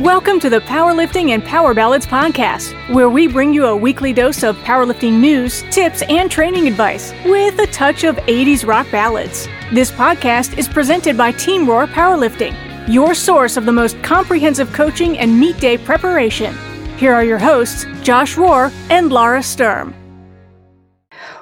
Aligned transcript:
Welcome 0.00 0.40
to 0.40 0.48
the 0.48 0.60
Powerlifting 0.60 1.32
and 1.32 1.44
Power 1.44 1.74
Ballads 1.74 2.06
podcast, 2.06 2.72
where 2.88 3.10
we 3.10 3.26
bring 3.26 3.52
you 3.52 3.66
a 3.66 3.76
weekly 3.76 4.14
dose 4.14 4.42
of 4.42 4.56
powerlifting 4.60 5.20
news, 5.20 5.62
tips, 5.70 6.00
and 6.08 6.30
training 6.30 6.66
advice 6.66 7.12
with 7.26 7.58
a 7.58 7.66
touch 7.66 8.04
of 8.04 8.16
80s 8.16 8.66
rock 8.66 8.90
ballads. 8.90 9.46
This 9.74 9.90
podcast 9.90 10.56
is 10.56 10.66
presented 10.66 11.18
by 11.18 11.32
Team 11.32 11.68
Roar 11.68 11.86
Powerlifting, 11.86 12.56
your 12.88 13.12
source 13.12 13.58
of 13.58 13.66
the 13.66 13.72
most 13.72 14.02
comprehensive 14.02 14.72
coaching 14.72 15.18
and 15.18 15.38
meet 15.38 15.60
day 15.60 15.76
preparation. 15.76 16.56
Here 16.96 17.12
are 17.12 17.22
your 17.22 17.38
hosts, 17.38 17.84
Josh 18.00 18.36
Rohr 18.36 18.72
and 18.88 19.12
Lara 19.12 19.42
Sturm. 19.42 19.94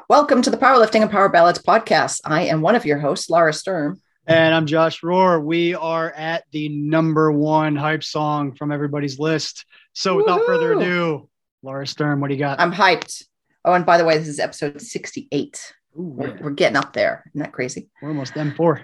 Welcome 0.09 0.43
to 0.43 0.51
the 0.51 0.57
Powerlifting 0.57 1.03
and 1.03 1.11
Power 1.13 1.29
Ballads 1.29 1.63
podcast. 1.63 2.23
I 2.25 2.43
am 2.47 2.61
one 2.61 2.75
of 2.75 2.85
your 2.85 2.99
hosts, 2.99 3.31
Lara 3.31 3.53
Sturm. 3.53 4.03
And 4.29 4.55
I'm 4.55 4.67
Josh 4.67 5.01
Rohr. 5.01 5.43
We 5.43 5.75
are 5.75 6.13
at 6.13 6.45
the 6.53 6.69
number 6.69 7.33
one 7.33 7.75
hype 7.77 8.05
song 8.05 8.55
from 8.55 8.71
everybody's 8.71 9.19
list. 9.19 9.65
So 9.95 10.17
without 10.17 10.41
Woo-hoo! 10.41 10.47
further 10.47 10.73
ado, 10.75 11.31
Lara 11.63 11.87
Sturm, 11.87 12.21
what 12.21 12.29
do 12.29 12.35
you 12.35 12.39
got? 12.39 12.61
I'm 12.61 12.71
hyped. 12.71 13.25
Oh, 13.65 13.73
and 13.73 13.87
by 13.87 13.97
the 13.97 14.05
way, 14.05 14.19
this 14.19 14.29
is 14.29 14.39
episode 14.39 14.83
68. 14.83 15.73
Ooh, 15.97 16.03
we're, 16.03 16.39
we're, 16.43 16.51
getting 16.51 16.77
up 16.77 16.93
there. 16.93 17.25
Isn't 17.33 17.41
that 17.41 17.53
crazy? 17.53 17.89
We're 18.03 18.11
almost 18.11 18.35
M4. 18.35 18.61
All 18.61 18.77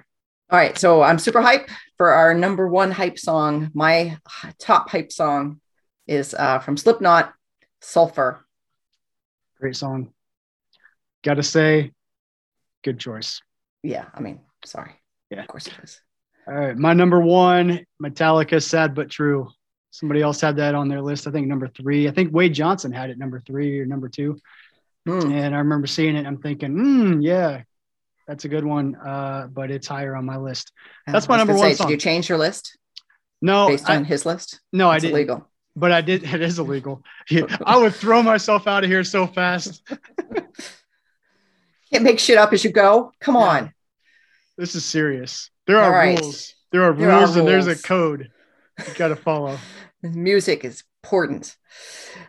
right. 0.50 0.78
So 0.78 1.02
I'm 1.02 1.18
super 1.18 1.42
hype 1.42 1.68
for 1.98 2.12
our 2.12 2.32
number 2.32 2.66
one 2.66 2.90
hype 2.90 3.18
song. 3.18 3.70
My 3.74 4.16
top 4.58 4.88
hype 4.88 5.12
song 5.12 5.60
is 6.06 6.32
uh, 6.32 6.60
from 6.60 6.78
Slipknot, 6.78 7.34
Sulfur. 7.82 8.46
Great 9.60 9.76
song. 9.76 10.14
Gotta 11.22 11.42
say, 11.42 11.92
good 12.82 12.98
choice. 12.98 13.42
Yeah. 13.82 14.06
I 14.14 14.20
mean, 14.22 14.40
sorry. 14.64 14.92
Yeah. 15.30 15.40
Of 15.40 15.48
course 15.48 15.66
it 15.66 15.74
is. 15.82 16.00
All 16.46 16.54
right. 16.54 16.76
My 16.76 16.92
number 16.92 17.20
one, 17.20 17.84
Metallica, 18.02 18.62
Sad 18.62 18.94
But 18.94 19.10
True. 19.10 19.48
Somebody 19.90 20.22
else 20.22 20.40
had 20.40 20.56
that 20.56 20.74
on 20.74 20.88
their 20.88 21.00
list. 21.00 21.28
I 21.28 21.30
think 21.30 21.46
number 21.46 21.68
three. 21.68 22.08
I 22.08 22.10
think 22.10 22.34
Wade 22.34 22.52
Johnson 22.52 22.92
had 22.92 23.10
it 23.10 23.18
number 23.18 23.40
three 23.46 23.78
or 23.78 23.86
number 23.86 24.08
two. 24.08 24.38
Mm. 25.08 25.32
And 25.32 25.54
I 25.54 25.58
remember 25.58 25.86
seeing 25.86 26.16
it. 26.16 26.26
I'm 26.26 26.38
thinking, 26.38 26.74
mm, 26.74 27.22
yeah, 27.22 27.62
that's 28.26 28.44
a 28.44 28.48
good 28.48 28.64
one. 28.64 28.96
Uh, 28.96 29.48
but 29.52 29.70
it's 29.70 29.86
higher 29.86 30.16
on 30.16 30.24
my 30.24 30.36
list. 30.36 30.72
That's 31.06 31.28
my 31.28 31.36
number 31.36 31.54
one 31.54 31.70
say, 31.70 31.74
song. 31.74 31.86
Did 31.86 31.92
you 31.92 31.98
change 31.98 32.28
your 32.28 32.38
list? 32.38 32.76
No. 33.40 33.68
Based 33.68 33.88
on 33.88 34.04
his 34.04 34.26
list? 34.26 34.60
No, 34.72 34.90
it's 34.90 35.04
I 35.04 35.06
didn't. 35.06 35.16
Illegal. 35.16 35.50
But 35.76 35.92
I 35.92 36.00
did. 36.00 36.24
It 36.34 36.40
is 36.40 36.58
illegal. 36.58 37.02
I 37.64 37.76
would 37.76 37.94
throw 37.94 38.22
myself 38.22 38.66
out 38.66 38.84
of 38.84 38.90
here 38.90 39.04
so 39.04 39.26
fast. 39.26 39.82
Can't 41.92 42.02
make 42.02 42.18
shit 42.18 42.38
up 42.38 42.52
as 42.52 42.64
you 42.64 42.72
go. 42.72 43.12
Come 43.20 43.36
yeah. 43.36 43.42
on. 43.42 43.74
This 44.56 44.74
is 44.74 44.84
serious. 44.84 45.50
There 45.66 45.78
are 45.78 45.90
right. 45.90 46.20
rules. 46.20 46.54
There 46.70 46.82
are 46.82 46.92
there 46.92 47.08
rules, 47.08 47.36
are 47.36 47.40
and 47.40 47.48
there's 47.48 47.66
a 47.66 47.76
code 47.76 48.30
you 48.78 48.94
got 48.94 49.08
to 49.08 49.16
follow. 49.16 49.58
Music 50.02 50.64
is 50.64 50.84
important. 51.02 51.56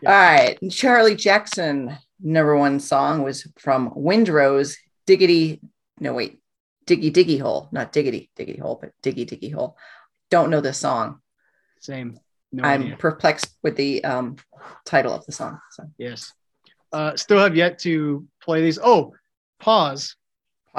Yeah. 0.02 0.10
All 0.10 0.16
right. 0.16 0.58
Charlie 0.70 1.16
Jackson, 1.16 1.96
number 2.20 2.56
one 2.56 2.80
song 2.80 3.22
was 3.22 3.46
from 3.58 3.90
Windrose, 3.90 4.76
Diggity. 5.06 5.60
No, 6.00 6.14
wait. 6.14 6.40
Diggy 6.86 7.12
Diggy 7.12 7.40
Hole. 7.40 7.68
Not 7.72 7.92
Diggity 7.92 8.30
Diggity 8.36 8.60
Hole, 8.60 8.78
but 8.80 8.92
Diggy 9.02 9.26
Diggy 9.26 9.52
Hole. 9.52 9.76
Don't 10.30 10.50
know 10.50 10.60
this 10.60 10.78
song. 10.78 11.20
Same. 11.80 12.18
No 12.52 12.62
I'm 12.62 12.82
idea. 12.82 12.96
perplexed 12.96 13.56
with 13.62 13.76
the 13.76 14.04
um, 14.04 14.36
title 14.84 15.12
of 15.12 15.26
the 15.26 15.32
song. 15.32 15.58
So. 15.72 15.84
Yes. 15.98 16.32
Uh, 16.92 17.16
still 17.16 17.38
have 17.38 17.56
yet 17.56 17.80
to 17.80 18.26
play 18.40 18.62
these. 18.62 18.78
Oh, 18.82 19.14
pause. 19.58 20.16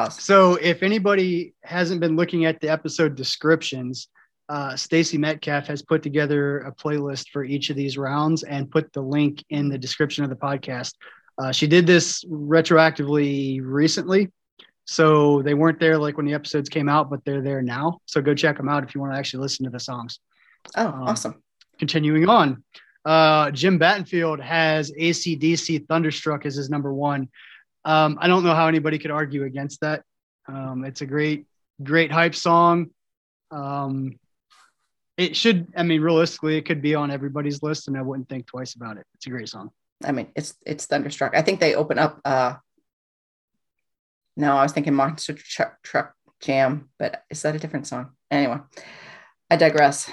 So 0.09 0.55
if 0.55 0.83
anybody 0.83 1.53
hasn't 1.63 2.01
been 2.01 2.15
looking 2.15 2.45
at 2.45 2.61
the 2.61 2.69
episode 2.69 3.15
descriptions, 3.15 4.09
uh, 4.49 4.75
Stacy 4.75 5.17
Metcalf 5.17 5.67
has 5.67 5.81
put 5.81 6.03
together 6.03 6.59
a 6.59 6.71
playlist 6.71 7.29
for 7.29 7.43
each 7.43 7.69
of 7.69 7.75
these 7.75 7.97
rounds 7.97 8.43
and 8.43 8.71
put 8.71 8.93
the 8.93 9.01
link 9.01 9.43
in 9.49 9.69
the 9.69 9.77
description 9.77 10.23
of 10.23 10.29
the 10.29 10.35
podcast. 10.35 10.93
Uh, 11.37 11.51
she 11.51 11.67
did 11.67 11.85
this 11.85 12.23
retroactively 12.25 13.59
recently. 13.61 14.31
So 14.85 15.41
they 15.41 15.53
weren't 15.53 15.79
there 15.79 15.97
like 15.97 16.15
when 16.15 16.25
the 16.25 16.33
episodes 16.33 16.69
came 16.69 16.87
out, 16.87 17.09
but 17.09 17.25
they're 17.25 17.41
there 17.41 17.61
now. 17.61 17.99
So 18.05 18.21
go 18.21 18.33
check 18.33 18.55
them 18.55 18.69
out 18.69 18.83
if 18.83 18.95
you 18.95 19.01
want 19.01 19.13
to 19.13 19.19
actually 19.19 19.41
listen 19.41 19.65
to 19.65 19.69
the 19.69 19.79
songs. 19.79 20.19
Oh, 20.75 20.87
um, 20.87 21.03
awesome. 21.03 21.43
Continuing 21.77 22.29
on, 22.29 22.63
uh, 23.03 23.51
Jim 23.51 23.77
Battenfield 23.77 24.41
has 24.41 24.91
ACDC 24.91 25.87
Thunderstruck 25.87 26.45
as 26.45 26.55
his 26.55 26.69
number 26.69 26.93
one. 26.93 27.27
Um, 27.87 28.17
I 28.19 28.27
don't 28.27 28.43
know 28.43 28.53
how 28.53 28.67
anybody 28.67 28.99
could 28.99 29.11
argue 29.11 29.45
against 29.45 29.79
that. 29.79 30.03
Um, 30.45 30.83
it's 30.83 30.99
a 30.99 31.05
great, 31.05 31.45
great 31.81 32.11
hype 32.11 32.35
song. 32.35 32.89
Um, 33.49 34.19
it 35.15 35.37
should, 35.37 35.67
I 35.73 35.83
mean, 35.83 36.01
realistically, 36.01 36.57
it 36.57 36.65
could 36.65 36.81
be 36.81 36.95
on 36.95 37.11
everybody's 37.11 37.63
list, 37.63 37.87
and 37.87 37.97
I 37.97 38.01
wouldn't 38.01 38.27
think 38.27 38.45
twice 38.45 38.75
about 38.75 38.97
it. 38.97 39.05
It's 39.15 39.25
a 39.25 39.29
great 39.29 39.47
song. 39.47 39.71
I 40.03 40.11
mean, 40.11 40.27
it's 40.35 40.53
it's 40.65 40.85
Thunderstruck. 40.85 41.33
I 41.33 41.41
think 41.41 41.61
they 41.61 41.75
open 41.75 41.97
up. 41.97 42.19
uh 42.25 42.55
No, 44.35 44.57
I 44.57 44.63
was 44.63 44.73
thinking 44.73 44.93
Monster 44.93 45.33
Truck, 45.33 45.81
Truck 45.81 46.13
Jam, 46.41 46.89
but 46.99 47.23
is 47.29 47.41
that 47.43 47.55
a 47.55 47.59
different 47.59 47.87
song? 47.87 48.11
Anyway, 48.29 48.57
I 49.49 49.55
digress. 49.55 50.11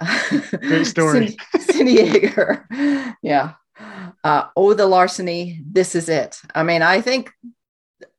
Great 0.50 0.86
story. 0.86 1.36
Cindy, 1.36 1.36
Cindy 1.60 1.96
Yeager. 1.98 3.14
yeah 3.22 3.52
uh, 4.24 4.44
oh 4.56 4.74
the 4.74 4.86
larceny 4.86 5.60
this 5.64 5.94
is 5.94 6.08
it. 6.08 6.40
I 6.54 6.62
mean 6.62 6.82
i 6.82 7.00
think 7.00 7.32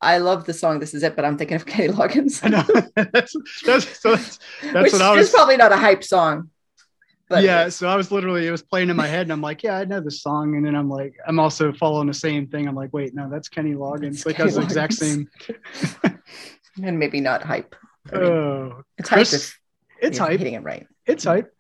i 0.02 0.18
love 0.18 0.46
the 0.46 0.54
song 0.54 0.80
this 0.80 0.94
is 0.94 1.04
it 1.04 1.16
but 1.16 1.26
i'm 1.26 1.38
thinking 1.38 1.56
of 1.56 1.66
kenny 1.72 1.90
loggins. 1.90 2.40
I 2.44 2.50
know. 2.50 2.64
That's, 3.14 3.36
that's, 3.66 4.02
that's, 4.02 4.40
that's 4.74 4.94
what 4.94 5.02
i 5.02 5.12
was 5.16 5.28
is 5.28 5.34
probably 5.34 5.58
not 5.58 5.72
a 5.72 5.78
hype 5.78 6.04
song 6.04 6.50
but 7.30 7.44
yeah 7.44 7.70
so 7.70 7.88
i 7.88 7.96
was 7.96 8.12
literally 8.12 8.48
it 8.48 8.52
was 8.52 8.62
playing 8.62 8.90
in 8.90 8.96
my 8.96 9.08
head 9.08 9.22
and 9.22 9.32
i'm 9.32 9.42
like 9.42 9.64
yeah 9.64 9.78
i 9.78 9.86
know 9.86 10.00
this 10.00 10.22
song 10.22 10.56
and 10.56 10.66
then 10.66 10.76
i'm 10.76 10.90
like 10.90 11.16
i'm 11.28 11.40
also 11.40 11.72
following 11.74 12.08
the 12.08 12.14
same 12.14 12.48
thing. 12.48 12.68
I'm 12.68 12.76
like 12.76 12.94
wait 12.94 13.16
no 13.16 13.30
that's 13.30 13.50
kenny 13.50 13.74
loggins 13.74 14.26
like 14.26 14.38
that's 14.38 14.56
the 14.56 14.62
exact 14.62 14.94
same. 14.94 15.30
And 16.82 16.98
maybe 16.98 17.20
not 17.20 17.44
hype. 17.44 17.76
I 18.14 18.18
mean, 18.18 18.32
oh 18.32 18.84
it's 18.98 19.10
Chris, 19.10 19.32
hype 19.32 19.40
if 19.42 19.60
it's 20.02 20.18
hype. 20.18 20.40
hitting 20.40 20.54
it 20.54 20.64
right. 20.64 20.88
It's 21.06 21.26
hype 21.26 21.54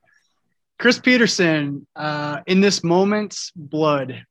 Chris 0.81 0.97
Peterson, 0.97 1.85
uh, 1.95 2.39
in 2.47 2.59
this 2.59 2.83
moment, 2.83 3.37
blood. 3.55 4.25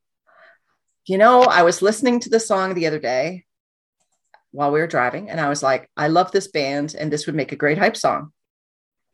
You 1.07 1.17
know, 1.17 1.43
I 1.43 1.63
was 1.63 1.81
listening 1.81 2.19
to 2.21 2.29
the 2.29 2.41
song 2.41 2.75
the 2.75 2.89
other 2.89 2.99
day 2.99 3.45
while 4.51 4.73
we 4.73 4.81
were 4.81 4.89
driving, 4.89 5.31
and 5.31 5.41
I 5.41 5.49
was 5.49 5.63
like, 5.63 5.89
I 5.97 6.09
love 6.09 6.33
this 6.33 6.49
band, 6.49 6.97
and 6.99 7.13
this 7.13 7.27
would 7.27 7.37
make 7.37 7.53
a 7.53 7.57
great 7.57 7.79
hype 7.79 7.97
song. 7.97 8.33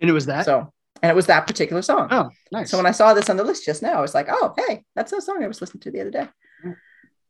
And 0.01 0.09
it 0.09 0.15
was 0.15 0.25
that. 0.25 0.47
So, 0.47 0.73
and 1.03 1.11
it 1.11 1.15
was 1.15 1.27
that 1.27 1.47
particular 1.47 1.83
song. 1.83 2.09
Oh, 2.11 2.31
nice. 2.53 2.71
So 2.71 2.79
when 2.79 2.87
I 2.87 2.93
saw 2.93 3.13
this 3.13 3.29
on 3.29 3.37
the 3.37 3.45
list 3.45 3.67
just 3.67 3.83
now, 3.83 3.99
I 3.99 4.01
was 4.01 4.15
like, 4.15 4.29
oh, 4.31 4.55
hey, 4.57 4.85
that's 4.95 5.13
a 5.13 5.21
song 5.21 5.45
I 5.45 5.47
was 5.47 5.61
listening 5.61 5.83
to 5.83 5.91
the 5.91 6.01
other 6.01 6.11
day. 6.11 6.29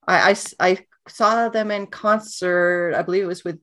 I, 0.07 0.31
I, 0.31 0.37
I 0.61 0.79
saw 1.09 1.49
them 1.49 1.73
in 1.73 1.89
concert. 1.89 2.95
I 2.97 3.03
believe 3.03 3.25
it 3.25 3.27
was 3.27 3.43
with, 3.43 3.59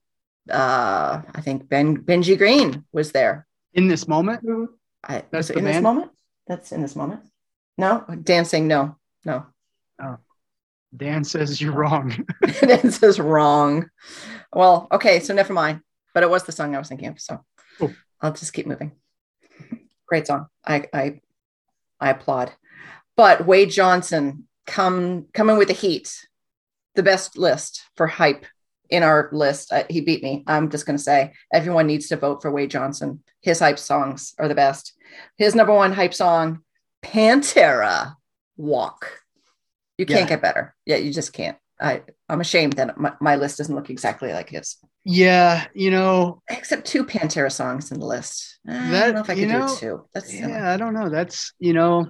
uh, 0.52 1.22
I 1.34 1.40
think 1.40 1.70
Ben 1.70 2.04
Benji 2.04 2.38
Green 2.38 2.84
was 2.92 3.14
there 3.14 3.48
in 3.74 3.88
this 3.88 4.10
moment. 4.10 4.46
I, 5.06 5.24
that's 5.32 5.50
in 5.50 5.64
this 5.64 5.82
moment 5.82 6.12
that's 6.48 6.72
in 6.72 6.82
this 6.82 6.96
moment? 6.96 7.22
No, 7.78 8.06
dancing. 8.24 8.68
no, 8.68 8.98
no. 9.26 9.46
Oh, 10.02 10.18
Dan 10.96 11.24
says 11.24 11.62
you're 11.62 11.74
wrong. 11.74 12.26
Dan 12.62 12.92
says 12.92 13.20
wrong. 13.20 13.90
Well, 14.54 14.88
okay, 14.92 15.20
so 15.20 15.34
never 15.34 15.54
mind. 15.54 15.82
But 16.14 16.24
it 16.24 16.30
was 16.30 16.44
the 16.44 16.52
song 16.52 16.76
I 16.76 16.80
was 16.80 16.90
thinking 16.90 17.08
of, 17.08 17.20
so 17.20 17.44
cool. 17.80 17.94
I'll 18.22 18.34
just 18.34 18.54
keep 18.54 18.68
moving. 18.68 18.92
Great 20.08 20.28
song. 20.28 20.48
I 20.66 20.86
I 20.94 21.22
I 22.00 22.10
applaud. 22.12 22.52
But 23.18 23.46
Wade 23.46 23.72
Johnson 23.72 24.48
come 24.68 25.28
coming 25.34 25.58
with 25.58 25.70
the 25.70 25.74
heat, 25.74 26.28
the 26.96 27.04
best 27.04 27.38
list 27.38 27.84
for 27.96 28.08
hype 28.08 28.46
in 28.94 29.02
our 29.02 29.28
list. 29.32 29.74
Uh, 29.74 29.84
he 29.90 30.02
beat 30.02 30.22
me. 30.22 30.44
I'm 30.46 30.70
just 30.70 30.86
going 30.86 30.98
to 30.98 31.04
say 31.04 31.34
everyone 31.52 31.88
needs 31.88 32.08
to 32.10 32.16
vote 32.16 32.42
for 32.42 32.52
Wade 32.52 32.70
Johnson. 32.70 33.24
His 33.42 33.60
hype 33.60 33.80
songs 33.80 34.36
are 34.38 34.48
the 34.48 34.56
best. 34.56 34.94
His 35.36 35.56
number 35.56 35.74
one 35.74 35.92
hype 35.92 36.14
song, 36.14 36.60
Pantera 37.04 38.14
Walk. 38.56 39.20
You 39.98 40.06
can't 40.06 40.22
yeah. 40.22 40.30
get 40.30 40.42
better. 40.42 40.76
Yeah, 40.86 40.98
you 40.98 41.12
just 41.12 41.34
can't. 41.34 41.58
I, 41.82 42.04
I'm 42.30 42.40
ashamed 42.40 42.74
that 42.74 42.98
my, 42.98 43.14
my 43.20 43.36
list 43.36 43.58
doesn't 43.58 43.76
look 43.76 43.90
exactly 43.90 44.32
like 44.32 44.50
his. 44.50 44.78
Yeah, 45.04 45.66
you 45.74 45.90
know, 45.90 46.42
except 46.50 46.86
two 46.86 47.04
Pantera 47.04 47.52
songs 47.52 47.92
in 47.92 48.00
the 48.00 48.06
list. 48.06 48.60
That, 48.64 48.94
I 48.94 49.06
don't 49.08 49.16
know 49.16 49.22
if 49.22 49.30
I 49.30 49.36
could 49.36 49.48
know, 49.50 49.68
do 49.68 49.76
two. 49.76 50.06
That's 50.14 50.34
yeah, 50.34 50.72
I 50.72 50.78
don't 50.78 50.94
know. 50.94 51.10
That's 51.10 51.54
you 51.60 51.74
know, 51.74 52.10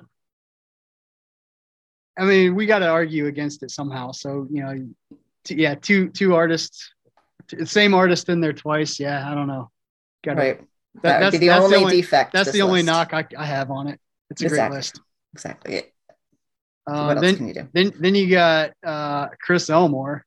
I 2.18 2.26
mean, 2.26 2.56
we 2.56 2.66
got 2.66 2.80
to 2.80 2.90
argue 2.90 3.26
against 3.26 3.64
it 3.64 3.72
somehow. 3.72 4.12
So 4.12 4.48
you 4.52 4.64
know, 4.64 4.88
yeah, 5.50 5.76
two 5.76 6.10
two 6.10 6.36
artists, 6.36 6.94
same 7.66 7.94
artist 7.94 8.30
in 8.30 8.42
there 8.42 8.54
twice. 8.54 9.00
Yeah, 9.00 9.30
I 9.30 9.36
don't 9.36 9.48
know. 9.48 9.70
Got 10.24 10.38
right. 10.38 10.62
That, 11.02 11.20
that 11.20 11.24
would 11.24 11.32
be 11.32 11.38
the 11.40 11.50
only, 11.50 11.70
the 11.70 11.84
only 11.84 12.02
defect. 12.02 12.34
That's 12.34 12.52
the 12.52 12.62
only 12.62 12.84
knock 12.84 13.14
I, 13.14 13.26
I, 13.38 13.46
have 13.46 13.72
on 13.72 13.88
it. 13.88 14.00
It's 14.30 14.44
a 14.44 14.46
exactly. 14.46 14.70
great 14.70 14.78
list. 14.78 15.02
Exactly. 15.34 15.78
Uh, 16.86 17.06
what 17.06 17.16
then, 17.16 17.24
else 17.24 17.38
can 17.38 17.48
you 17.48 17.54
do? 17.54 17.68
Then, 17.74 17.94
then 18.00 18.16
you 18.16 18.30
got 18.30 18.72
uh, 18.86 19.30
Chris 19.42 19.70
Elmore. 19.70 20.24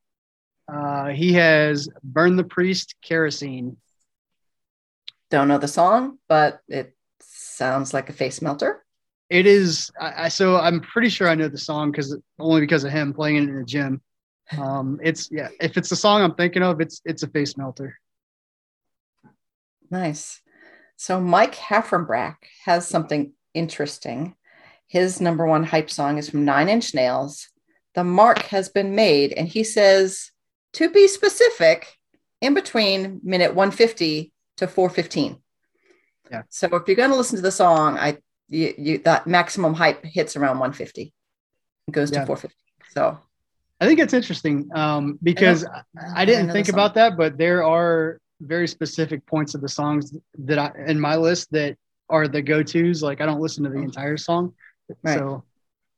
Uh, 0.73 1.09
he 1.09 1.35
has 1.35 1.89
"Burn 2.03 2.37
the 2.37 2.45
Priest" 2.45 2.97
kerosene. 3.03 3.77
Don't 5.31 5.49
know 5.49 5.59
the 5.59 5.69
song, 5.69 6.19
but 6.29 6.61
it 6.69 6.97
sounds 7.21 7.95
like 7.95 8.09
a 8.11 8.13
face 8.13 8.43
melter. 8.43 8.85
It 9.29 9.47
is. 9.47 9.91
I, 10.01 10.29
so 10.29 10.57
I'm 10.57 10.81
pretty 10.81 11.09
sure 11.09 11.29
I 11.29 11.35
know 11.35 11.49
the 11.49 11.59
song 11.59 11.91
because 11.91 12.17
only 12.39 12.61
because 12.61 12.85
of 12.85 12.93
him 12.93 13.13
playing 13.13 13.37
it 13.37 13.49
in 13.49 13.57
the 13.57 13.65
gym. 13.65 14.01
Um, 14.57 15.01
it's 15.03 15.29
yeah. 15.31 15.49
If 15.61 15.77
it's 15.77 15.89
the 15.89 15.97
song 15.97 16.23
I'm 16.23 16.35
thinking 16.35 16.63
of, 16.63 16.81
it's 16.81 17.01
it's 17.05 17.23
a 17.23 17.29
face 17.29 17.57
melter. 17.57 17.99
Nice. 19.91 20.41
So 20.97 21.21
Mike 21.21 21.55
Heffenbach 21.55 22.37
has 22.65 22.89
something 22.89 23.33
interesting. 23.55 24.35
His 24.89 25.21
number 25.21 25.47
one 25.47 25.65
hype 25.65 25.91
song 25.91 26.19
is 26.19 26.31
from 26.31 26.45
Nine 26.45 26.69
Inch 26.69 26.95
Nails. 26.95 27.49
The 27.95 28.05
mark 28.05 28.43
has 28.45 28.69
been 28.69 28.95
made, 28.95 29.33
and 29.33 29.49
he 29.49 29.65
says, 29.65 30.31
to 30.75 30.91
be 30.91 31.09
specific, 31.09 31.97
in 32.41 32.55
between 32.55 33.21
minute 33.23 33.55
150 33.55 34.33
to 34.59 34.67
415. 34.67 35.39
Yeah. 36.31 36.43
So 36.49 36.67
if 36.73 36.83
you're 36.87 36.97
going 36.97 37.11
to 37.11 37.17
listen 37.17 37.37
to 37.37 37.43
the 37.43 37.51
song, 37.51 37.99
I 37.99 38.19
you, 38.49 38.75
you 38.77 38.99
that 38.99 39.27
maximum 39.27 39.75
hype 39.75 40.05
hits 40.05 40.37
around 40.37 40.59
150. 40.59 41.13
It 41.89 41.93
goes 41.93 42.11
to 42.11 42.21
yeah. 42.21 42.27
450. 42.27 42.57
So 42.91 43.19
I 43.81 43.87
think 43.87 44.01
it's 44.01 44.15
interesting 44.15 44.71
um, 44.75 45.19
because 45.23 45.65
I, 45.65 46.23
I, 46.23 46.25
didn't 46.25 46.51
I 46.51 46.53
think 46.53 46.69
about 46.69 46.95
that, 46.95 47.17
but 47.17 47.37
there 47.37 47.63
are 47.63 48.19
very 48.41 48.67
specific 48.69 49.27
points 49.27 49.55
of 49.55 49.61
the 49.61 49.69
songs 49.69 50.17
that 50.39 50.59
I 50.59 50.73
in 50.87 50.99
my 50.99 51.17
list 51.17 51.51
that 51.53 51.77
are 52.09 52.27
the 52.27 52.41
go-tos. 52.41 53.03
Like 53.03 53.21
I 53.21 53.27
don't 53.27 53.41
listen 53.41 53.65
to 53.65 53.71
the 53.71 53.81
entire 53.81 54.17
song, 54.17 54.55
right. 55.03 55.19
so 55.19 55.45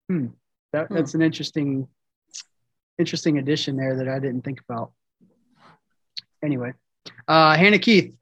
hmm, 0.08 0.26
that, 0.72 0.88
hmm. 0.88 0.94
that's 0.94 1.14
an 1.14 1.22
interesting, 1.22 1.86
interesting 2.98 3.38
addition 3.38 3.76
there 3.76 3.96
that 3.96 4.08
I 4.08 4.18
didn't 4.18 4.42
think 4.42 4.60
about. 4.68 4.92
Anyway, 6.42 6.72
uh, 7.28 7.56
Hannah 7.56 7.78
Keith, 7.78 8.12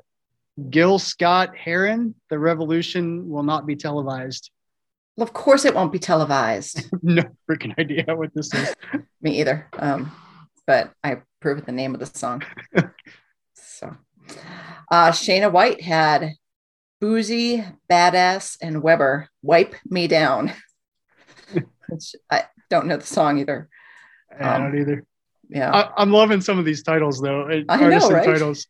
Gil 0.69 0.99
Scott 0.99 1.57
Heron, 1.57 2.15
the 2.29 2.39
revolution 2.39 3.29
will 3.31 3.43
not 3.43 3.67
be 3.67 3.77
televised. 3.77 4.51
Well, 5.17 5.25
of 5.25 5.33
course 5.33 5.65
it 5.65 5.75
won't 5.75 5.93
be 5.93 5.99
televised. 5.99 6.89
no 7.03 7.23
freaking 7.49 7.79
idea 7.79 8.05
what 8.09 8.35
this 8.35 8.53
is. 8.53 8.75
Me 9.23 9.41
either. 9.41 9.67
Um, 9.79 10.13
but 10.67 10.93
I 11.03 11.23
approve 11.41 11.59
of 11.59 11.67
the 11.67 11.73
name 11.73 11.95
of 11.95 12.01
the 12.01 12.07
song. 12.07 12.43
so 13.55 13.97
uh, 14.91 15.11
Shayna 15.11 15.51
White 15.51 15.81
had 15.81 16.35
Boosie, 17.01 17.65
Badazz, 17.91 18.59
and 18.61 18.83
Webbie 18.83 19.27
Wipe 19.43 19.75
Me 19.87 20.07
Down. 20.07 20.53
Which 21.89 22.15
I 22.31 22.45
don't 22.69 22.87
know 22.87 22.97
the 22.97 23.07
song 23.07 23.39
either. 23.39 23.69
I 24.39 24.59
don't 24.59 24.67
um, 24.67 24.79
either. 24.79 25.05
Yeah. 25.49 25.71
I, 25.71 26.03
am 26.03 26.11
loving 26.11 26.41
some 26.41 26.59
of 26.59 26.65
these 26.65 26.83
titles 26.83 27.21
though. 27.21 27.49
I 27.69 27.77
know, 27.77 28.11
right? 28.11 28.27
titles. 28.27 28.67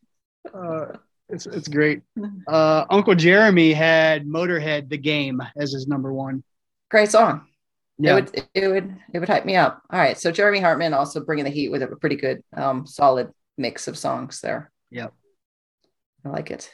Uh, 0.53 0.97
it's 1.29 1.45
it's 1.45 1.67
great. 1.67 2.01
Uh, 2.47 2.85
Uncle 2.89 3.15
Jeremy 3.15 3.73
had 3.73 4.25
Motorhead 4.25 4.89
the 4.89 4.97
game 4.97 5.41
as 5.57 5.73
his 5.73 5.87
number 5.87 6.13
one. 6.13 6.43
Great 6.89 7.11
song. 7.11 7.47
Yeah. 7.99 8.11
It 8.11 8.13
would 8.15 8.47
it 8.53 8.67
would 8.67 8.97
it 9.13 9.19
would 9.19 9.29
hype 9.29 9.45
me 9.45 9.55
up. 9.55 9.81
All 9.89 9.99
right. 9.99 10.17
So 10.17 10.31
Jeremy 10.31 10.59
Hartman 10.59 10.93
also 10.93 11.19
bringing 11.19 11.45
the 11.45 11.51
heat 11.51 11.69
with 11.69 11.83
a 11.83 11.87
pretty 11.87 12.15
good 12.15 12.43
um, 12.53 12.85
solid 12.85 13.31
mix 13.57 13.87
of 13.87 13.97
songs 13.97 14.41
there. 14.41 14.71
Yep. 14.91 15.13
I 16.25 16.29
like 16.29 16.51
it. 16.51 16.71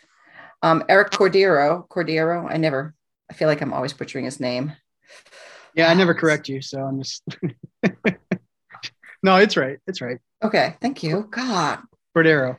Um, 0.61 0.83
Eric 0.87 1.11
Cordero, 1.11 1.87
Cordero. 1.87 2.47
I 2.49 2.57
never. 2.57 2.93
I 3.29 3.33
feel 3.33 3.47
like 3.47 3.61
I'm 3.61 3.73
always 3.73 3.93
butchering 3.93 4.25
his 4.25 4.39
name. 4.39 4.73
Yeah, 5.75 5.89
I 5.89 5.93
never 5.93 6.13
correct 6.13 6.49
you, 6.49 6.61
so 6.61 6.81
I'm 6.81 7.01
just. 7.01 7.23
no, 9.23 9.37
it's 9.37 9.57
right. 9.57 9.79
It's 9.87 10.01
right. 10.01 10.19
Okay, 10.43 10.75
thank 10.81 11.01
you. 11.03 11.27
God. 11.31 11.79
Cordero. 12.15 12.57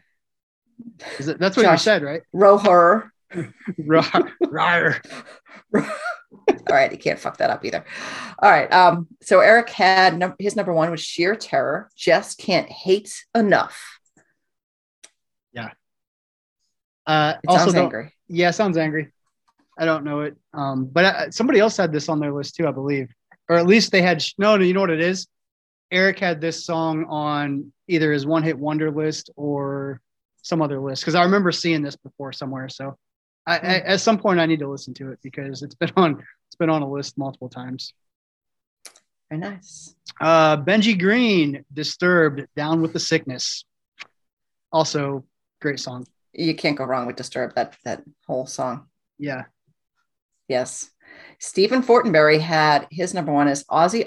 That's 1.18 1.56
what 1.56 1.64
Josh, 1.64 1.72
you 1.72 1.78
said, 1.78 2.02
right? 2.02 2.22
Roher. 2.34 3.10
Ryer. 3.78 5.00
All 5.74 6.76
right, 6.76 6.90
he 6.90 6.96
can't 6.96 7.18
fuck 7.18 7.38
that 7.38 7.50
up 7.50 7.64
either. 7.64 7.84
All 8.38 8.50
right. 8.50 8.72
Um, 8.72 9.08
so 9.22 9.40
Eric 9.40 9.70
had 9.70 10.18
num- 10.18 10.34
his 10.38 10.56
number 10.56 10.72
one 10.72 10.90
was 10.90 11.00
sheer 11.00 11.34
terror. 11.34 11.90
Just 11.96 12.38
can't 12.38 12.68
hate 12.68 13.24
enough. 13.34 13.98
Yeah. 15.52 15.70
Uh, 17.06 17.34
it 17.42 17.48
also 17.48 17.64
sounds 17.66 17.74
angry. 17.74 18.14
Yeah, 18.28 18.50
sounds 18.50 18.76
angry. 18.76 19.12
I 19.78 19.84
don't 19.84 20.04
know 20.04 20.20
it. 20.20 20.36
Um, 20.52 20.86
but 20.86 21.04
uh, 21.04 21.30
somebody 21.30 21.60
else 21.60 21.76
had 21.76 21.92
this 21.92 22.08
on 22.08 22.20
their 22.20 22.32
list 22.32 22.56
too, 22.56 22.66
I 22.66 22.72
believe, 22.72 23.12
or 23.48 23.56
at 23.56 23.66
least 23.66 23.92
they 23.92 24.02
had. 24.02 24.24
No, 24.38 24.56
no, 24.56 24.64
you 24.64 24.72
know 24.72 24.80
what 24.80 24.90
it 24.90 25.00
is. 25.00 25.26
Eric 25.90 26.18
had 26.18 26.40
this 26.40 26.64
song 26.64 27.04
on 27.08 27.72
either 27.88 28.12
his 28.12 28.26
one 28.26 28.42
hit 28.42 28.58
wonder 28.58 28.90
list 28.90 29.30
or 29.36 30.00
some 30.44 30.62
other 30.62 30.78
list 30.78 31.02
because 31.02 31.14
I 31.16 31.24
remember 31.24 31.50
seeing 31.50 31.82
this 31.82 31.96
before 31.96 32.32
somewhere. 32.32 32.68
So 32.68 32.96
I, 33.46 33.54
I, 33.54 33.58
hmm. 33.58 33.88
at 33.90 34.00
some 34.00 34.18
point 34.18 34.38
I 34.38 34.46
need 34.46 34.60
to 34.60 34.68
listen 34.68 34.94
to 34.94 35.10
it 35.10 35.18
because 35.22 35.62
it's 35.62 35.74
been 35.74 35.90
on 35.96 36.22
it's 36.46 36.56
been 36.56 36.70
on 36.70 36.82
a 36.82 36.88
list 36.88 37.18
multiple 37.18 37.48
times. 37.48 37.92
Very 39.30 39.40
nice. 39.40 39.96
Uh, 40.20 40.58
Benji 40.58 40.98
Green, 40.98 41.64
Disturbed, 41.72 42.46
Down 42.54 42.82
with 42.82 42.92
the 42.92 43.00
Sickness. 43.00 43.64
Also, 44.70 45.24
great 45.60 45.80
song. 45.80 46.06
You 46.32 46.54
can't 46.54 46.76
go 46.76 46.84
wrong 46.84 47.06
with 47.06 47.16
Disturbed. 47.16 47.56
That 47.56 47.76
that 47.84 48.02
whole 48.26 48.46
song. 48.46 48.86
Yeah. 49.18 49.44
Yes. 50.46 50.90
Stephen 51.38 51.82
Fortenberry 51.82 52.40
had 52.40 52.86
his 52.90 53.14
number 53.14 53.32
one 53.32 53.48
is 53.48 53.64
Ozzy 53.64 54.04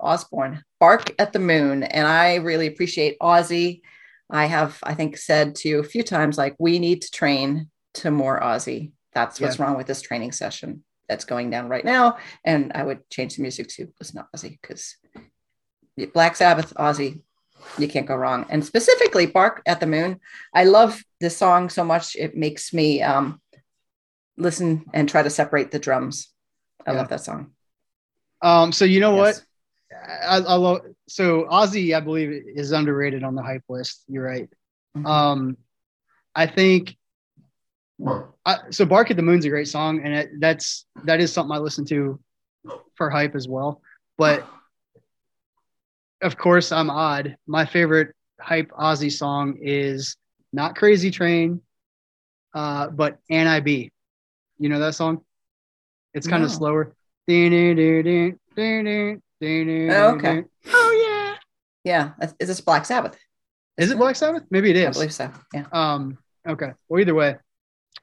Osbourne, 0.00 0.62
Bark 0.80 1.14
at 1.18 1.32
the 1.32 1.38
Moon. 1.38 1.82
And 1.82 2.06
I 2.06 2.36
really 2.36 2.66
appreciate 2.66 3.18
Ozzy 3.20 3.82
I 4.30 4.46
have, 4.46 4.78
I 4.82 4.94
think, 4.94 5.16
said 5.16 5.54
to 5.56 5.68
you 5.68 5.78
a 5.78 5.84
few 5.84 6.02
times, 6.02 6.36
like, 6.36 6.56
we 6.58 6.78
need 6.78 7.02
to 7.02 7.10
train 7.10 7.70
to 7.94 8.10
more 8.10 8.40
Ozzy. 8.40 8.92
That's 9.12 9.40
what's 9.40 9.58
yeah. 9.58 9.64
wrong 9.64 9.76
with 9.76 9.86
this 9.86 10.02
training 10.02 10.32
session 10.32 10.84
that's 11.08 11.24
going 11.24 11.50
down 11.50 11.68
right 11.68 11.84
now. 11.84 12.18
And 12.44 12.72
I 12.74 12.82
would 12.82 13.08
change 13.10 13.36
the 13.36 13.42
music 13.42 13.68
to 13.68 13.88
listen 14.00 14.16
to 14.16 14.26
Ozzy 14.34 14.58
because 14.60 14.96
Black 16.12 16.36
Sabbath, 16.36 16.74
Ozzy, 16.74 17.22
you 17.78 17.88
can't 17.88 18.06
go 18.06 18.16
wrong. 18.16 18.46
And 18.50 18.64
specifically, 18.64 19.26
Bark 19.26 19.62
at 19.64 19.80
the 19.80 19.86
Moon. 19.86 20.20
I 20.52 20.64
love 20.64 21.02
this 21.20 21.36
song 21.36 21.70
so 21.70 21.84
much. 21.84 22.16
It 22.16 22.36
makes 22.36 22.72
me 22.72 23.02
um, 23.02 23.40
listen 24.36 24.84
and 24.92 25.08
try 25.08 25.22
to 25.22 25.30
separate 25.30 25.70
the 25.70 25.78
drums. 25.78 26.28
I 26.86 26.92
yeah. 26.92 26.98
love 26.98 27.08
that 27.08 27.22
song. 27.22 27.52
Um, 28.42 28.72
so 28.72 28.84
you 28.84 29.00
know 29.00 29.16
yes. 29.16 29.40
what? 29.40 30.26
I, 30.28 30.36
I 30.36 30.54
love 30.56 30.82
so 31.08 31.44
Ozzy, 31.44 31.96
I 31.96 32.00
believe, 32.00 32.30
is 32.54 32.72
underrated 32.72 33.22
on 33.22 33.34
the 33.34 33.42
hype 33.42 33.64
list. 33.68 34.02
You're 34.08 34.24
right. 34.24 34.48
Mm-hmm. 34.96 35.06
Um, 35.06 35.56
I 36.34 36.46
think. 36.46 36.96
I, 38.44 38.58
so 38.70 38.84
"Bark 38.84 39.10
at 39.10 39.16
the 39.16 39.22
Moon's 39.22 39.44
a 39.44 39.48
great 39.48 39.68
song, 39.68 40.02
and 40.04 40.14
it, 40.14 40.30
that's 40.38 40.84
that 41.04 41.20
is 41.20 41.32
something 41.32 41.56
I 41.56 41.58
listen 41.58 41.84
to 41.86 42.20
for 42.94 43.08
hype 43.08 43.34
as 43.34 43.48
well. 43.48 43.80
But 44.18 44.46
of 46.22 46.36
course, 46.36 46.72
I'm 46.72 46.90
odd. 46.90 47.36
My 47.46 47.64
favorite 47.64 48.14
hype 48.40 48.70
Ozzy 48.72 49.10
song 49.10 49.58
is 49.60 50.16
not 50.52 50.76
"Crazy 50.76 51.10
Train," 51.10 51.62
uh, 52.54 52.88
but 52.88 53.18
"N.I.B." 53.30 53.90
You 54.58 54.68
know 54.68 54.80
that 54.80 54.94
song? 54.94 55.22
It's 56.12 56.26
kind 56.26 56.42
no. 56.42 56.46
of 56.46 56.52
slower. 56.52 56.94
Oh, 59.90 60.14
okay. 60.16 60.44
Yeah. 61.86 62.10
Yeah. 62.20 62.30
Is 62.40 62.48
this 62.48 62.60
Black 62.60 62.84
Sabbath? 62.84 63.16
Is 63.78 63.90
it 63.90 63.98
Black 63.98 64.16
Sabbath? 64.16 64.42
Maybe 64.50 64.70
it 64.70 64.76
is. 64.76 64.88
I 64.88 64.90
believe 64.90 65.12
so. 65.12 65.30
Yeah. 65.54 65.66
Um. 65.72 66.18
Okay. 66.46 66.72
Well, 66.88 67.00
either 67.00 67.14
way, 67.14 67.36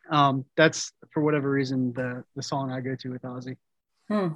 um, 0.09 0.45
that's 0.55 0.91
for 1.11 1.21
whatever 1.21 1.49
reason 1.49 1.93
the 1.93 2.23
the 2.35 2.43
song 2.43 2.71
I 2.71 2.79
go 2.79 2.95
to 2.95 3.09
with 3.09 3.21
Ozzy. 3.23 3.57
Hmm. 4.09 4.29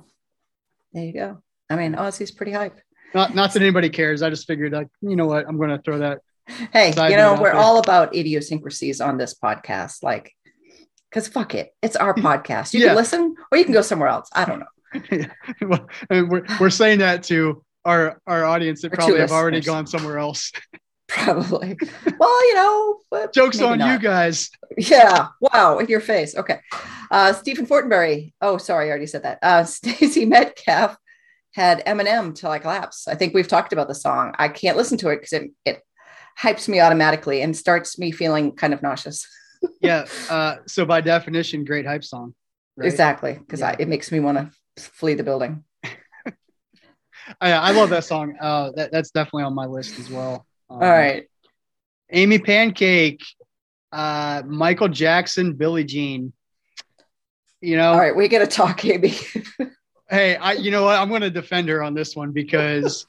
There 0.93 1.03
you 1.05 1.13
go. 1.13 1.41
I 1.69 1.75
mean, 1.75 1.93
Ozzy's 1.93 2.31
pretty 2.31 2.51
hype. 2.51 2.79
Not 3.13 3.35
not 3.35 3.53
that 3.53 3.61
anybody 3.61 3.89
cares. 3.89 4.21
I 4.21 4.29
just 4.29 4.47
figured 4.47 4.73
like, 4.73 4.89
you 5.01 5.15
know 5.15 5.25
what, 5.25 5.47
I'm 5.47 5.57
going 5.57 5.69
to 5.69 5.81
throw 5.81 5.99
that. 5.99 6.21
Hey, 6.71 6.89
you 6.89 7.17
know, 7.17 7.33
we're 7.33 7.51
there. 7.51 7.55
all 7.55 7.77
about 7.77 8.15
idiosyncrasies 8.15 9.01
on 9.01 9.17
this 9.17 9.33
podcast. 9.33 10.01
Like, 10.01 10.33
because 11.09 11.27
fuck 11.27 11.55
it, 11.55 11.73
it's 11.81 11.95
our 11.95 12.13
podcast. 12.15 12.73
You 12.73 12.81
yeah. 12.81 12.87
can 12.87 12.95
listen 12.95 13.35
or 13.51 13.57
you 13.57 13.65
can 13.65 13.73
go 13.73 13.81
somewhere 13.81 14.09
else. 14.09 14.29
I 14.33 14.45
don't 14.45 14.59
know. 14.59 15.25
well, 15.61 15.87
we're, 16.09 16.45
we're 16.59 16.69
saying 16.69 16.99
that 16.99 17.23
to 17.23 17.63
our 17.87 18.21
our 18.27 18.43
audience 18.43 18.81
that 18.81 18.91
probably 18.91 19.19
have 19.19 19.31
already 19.31 19.61
gone 19.61 19.87
somewhere 19.87 20.19
else. 20.19 20.51
probably. 21.07 21.77
Well, 22.19 22.47
you 22.47 22.55
know, 22.55 22.99
jokes 23.33 23.61
on 23.61 23.79
not. 23.79 23.93
you 23.93 23.99
guys. 23.99 24.49
Yeah. 24.77 25.29
Wow. 25.39 25.79
In 25.79 25.87
your 25.87 26.01
face. 26.01 26.35
Okay. 26.35 26.59
Uh, 27.09 27.33
Stephen 27.33 27.65
Fortenberry. 27.65 28.33
Oh, 28.41 28.57
sorry, 28.57 28.87
I 28.87 28.89
already 28.89 29.07
said 29.07 29.23
that. 29.23 29.39
Uh, 29.41 29.63
Stacy 29.63 30.25
Metcalf 30.25 30.97
had 31.53 31.83
Eminem 31.85 32.35
till 32.35 32.51
I 32.51 32.59
collapse. 32.59 33.07
I 33.07 33.15
think 33.15 33.33
we've 33.33 33.47
talked 33.47 33.73
about 33.73 33.87
the 33.87 33.95
song. 33.95 34.33
I 34.37 34.49
can't 34.49 34.77
listen 34.77 34.97
to 34.99 35.09
it 35.09 35.17
because 35.17 35.33
it 35.33 35.51
it 35.65 35.81
hypes 36.39 36.67
me 36.67 36.79
automatically 36.81 37.41
and 37.41 37.55
starts 37.55 37.97
me 37.97 38.11
feeling 38.11 38.51
kind 38.51 38.73
of 38.73 38.83
nauseous. 38.83 39.25
yeah. 39.81 40.05
Uh, 40.29 40.57
so 40.67 40.85
by 40.85 41.01
definition, 41.01 41.63
great 41.63 41.85
hype 41.85 42.03
song. 42.03 42.35
Right? 42.75 42.87
Exactly, 42.87 43.33
because 43.33 43.61
yeah. 43.61 43.75
it 43.79 43.87
makes 43.87 44.11
me 44.11 44.19
want 44.19 44.37
to 44.37 44.83
flee 44.83 45.15
the 45.15 45.23
building. 45.23 45.63
I, 47.41 47.51
I 47.51 47.71
love 47.71 47.89
that 47.89 48.05
song. 48.05 48.35
Uh, 48.39 48.71
that, 48.75 48.91
that's 48.91 49.11
definitely 49.11 49.43
on 49.43 49.53
my 49.53 49.65
list 49.65 49.99
as 49.99 50.09
well. 50.09 50.45
Um, 50.69 50.81
All 50.81 50.89
right. 50.89 51.27
Amy 52.11 52.39
Pancake, 52.39 53.23
uh, 53.91 54.43
Michael 54.45 54.87
Jackson, 54.87 55.53
Billie 55.53 55.83
Jean. 55.83 56.33
You 57.61 57.77
know. 57.77 57.91
All 57.91 57.99
right, 57.99 58.15
we 58.15 58.27
got 58.27 58.39
to 58.39 58.47
talk, 58.47 58.85
Amy. 58.85 59.13
hey, 60.09 60.35
I 60.35 60.53
you 60.53 60.71
know 60.71 60.85
what? 60.85 60.99
I'm 60.99 61.09
going 61.09 61.21
to 61.21 61.29
defend 61.29 61.69
her 61.69 61.83
on 61.83 61.93
this 61.93 62.15
one 62.15 62.31
because 62.31 63.07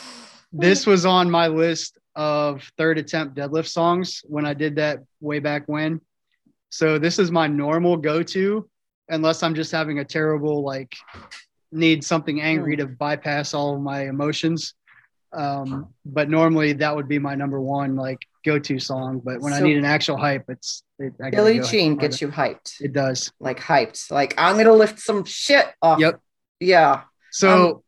this 0.52 0.86
was 0.86 1.06
on 1.06 1.30
my 1.30 1.48
list 1.48 1.98
of 2.14 2.70
third 2.78 2.98
attempt 2.98 3.36
deadlift 3.36 3.68
songs 3.68 4.22
when 4.26 4.46
I 4.46 4.54
did 4.54 4.76
that 4.76 5.00
way 5.20 5.38
back 5.38 5.64
when. 5.66 6.00
So 6.70 6.98
this 6.98 7.18
is 7.18 7.30
my 7.30 7.46
normal 7.46 7.96
go-to 7.96 8.68
unless 9.08 9.42
I'm 9.42 9.54
just 9.54 9.72
having 9.72 9.98
a 9.98 10.04
terrible 10.04 10.62
like 10.62 10.96
need 11.76 12.04
something 12.04 12.40
angry 12.40 12.74
hmm. 12.74 12.80
to 12.80 12.86
bypass 12.86 13.54
all 13.54 13.74
of 13.74 13.80
my 13.80 14.08
emotions. 14.08 14.74
Um, 15.32 15.92
but 16.04 16.30
normally 16.30 16.72
that 16.74 16.96
would 16.96 17.08
be 17.08 17.18
my 17.18 17.34
number 17.34 17.60
one 17.60 17.94
like 17.96 18.20
go-to 18.44 18.78
song. 18.78 19.20
But 19.22 19.40
when 19.40 19.52
so, 19.52 19.58
I 19.58 19.62
need 19.62 19.76
an 19.76 19.84
actual 19.84 20.16
hype, 20.16 20.44
it's 20.48 20.82
it, 20.98 21.12
Billie 21.30 21.60
Jean 21.60 21.96
gets 21.96 22.20
you 22.20 22.28
hyped. 22.28 22.80
It 22.80 22.92
does, 22.92 23.30
like 23.38 23.60
hyped. 23.60 24.10
Like 24.10 24.34
I'm 24.38 24.56
gonna 24.56 24.72
lift 24.72 24.98
some 24.98 25.24
shit 25.24 25.66
off. 25.82 25.98
Yep. 25.98 26.20
Yeah. 26.60 27.02
So 27.32 27.68
um, 27.68 27.82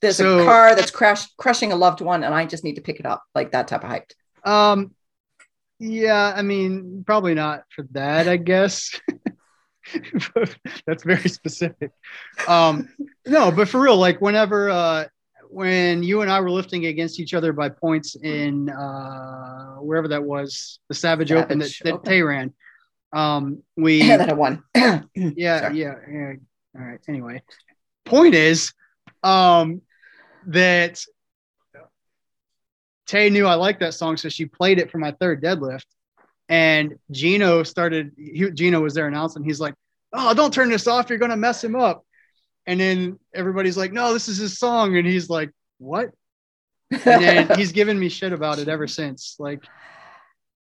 there's 0.00 0.18
so, 0.18 0.40
a 0.40 0.44
car 0.44 0.76
that's 0.76 0.90
crash 0.90 1.26
crushing 1.36 1.72
a 1.72 1.76
loved 1.76 2.00
one, 2.00 2.22
and 2.22 2.34
I 2.34 2.46
just 2.46 2.64
need 2.64 2.76
to 2.76 2.82
pick 2.82 3.00
it 3.00 3.06
up, 3.06 3.24
like 3.34 3.52
that 3.52 3.68
type 3.68 3.82
of 3.84 3.90
hyped. 3.90 4.14
Um. 4.48 4.94
Yeah, 5.84 6.32
I 6.36 6.42
mean, 6.42 7.02
probably 7.04 7.34
not 7.34 7.64
for 7.74 7.84
that, 7.90 8.28
I 8.28 8.36
guess. 8.36 9.00
that's 10.86 11.04
very 11.04 11.28
specific. 11.28 11.90
Um, 12.46 12.88
no, 13.26 13.50
but 13.50 13.68
for 13.68 13.80
real, 13.80 13.96
like 13.96 14.20
whenever 14.20 14.70
uh, 14.70 15.04
when 15.48 16.02
you 16.02 16.22
and 16.22 16.30
I 16.30 16.40
were 16.40 16.50
lifting 16.50 16.86
against 16.86 17.20
each 17.20 17.34
other 17.34 17.52
by 17.52 17.68
points 17.68 18.16
in 18.16 18.70
uh, 18.70 19.76
wherever 19.76 20.08
that 20.08 20.24
was, 20.24 20.80
the 20.88 20.94
Savage, 20.94 21.28
Savage 21.28 21.44
Open 21.44 21.58
that, 21.58 21.72
that 21.84 22.04
Tay 22.04 22.22
ran. 22.22 22.52
Um, 23.12 23.62
we 23.76 24.02
yeah, 24.02 24.16
that 24.18 24.30
I 24.30 24.32
won. 24.32 24.62
yeah, 24.74 25.02
yeah, 25.14 25.70
yeah. 25.72 26.32
All 26.74 26.82
right. 26.82 27.00
Anyway, 27.06 27.42
point 28.04 28.34
is, 28.34 28.72
um, 29.22 29.82
that 30.46 31.04
Tay 33.06 33.28
knew 33.30 33.46
I 33.46 33.54
liked 33.54 33.80
that 33.80 33.94
song, 33.94 34.16
so 34.16 34.28
she 34.28 34.46
played 34.46 34.78
it 34.78 34.90
for 34.90 34.98
my 34.98 35.12
third 35.12 35.42
deadlift. 35.42 35.84
And 36.52 36.98
Gino 37.10 37.62
started. 37.62 38.12
He, 38.16 38.50
Gino 38.50 38.80
was 38.80 38.92
there 38.92 39.08
announcing. 39.08 39.42
He's 39.42 39.60
like, 39.60 39.74
"Oh, 40.12 40.34
don't 40.34 40.52
turn 40.52 40.68
this 40.68 40.86
off. 40.86 41.08
You're 41.08 41.18
gonna 41.18 41.36
mess 41.36 41.64
him 41.64 41.74
up." 41.74 42.04
And 42.66 42.80
then 42.80 43.18
everybody's 43.34 43.76
like, 43.76 43.92
no, 43.92 44.12
this 44.12 44.28
is 44.28 44.38
his 44.38 44.58
song. 44.58 44.96
And 44.96 45.06
he's 45.06 45.28
like, 45.28 45.50
what? 45.78 46.10
And 46.90 47.00
then 47.22 47.50
he's 47.58 47.72
given 47.72 47.98
me 47.98 48.08
shit 48.08 48.32
about 48.32 48.58
it 48.58 48.68
ever 48.68 48.86
since. 48.86 49.36
Like, 49.38 49.64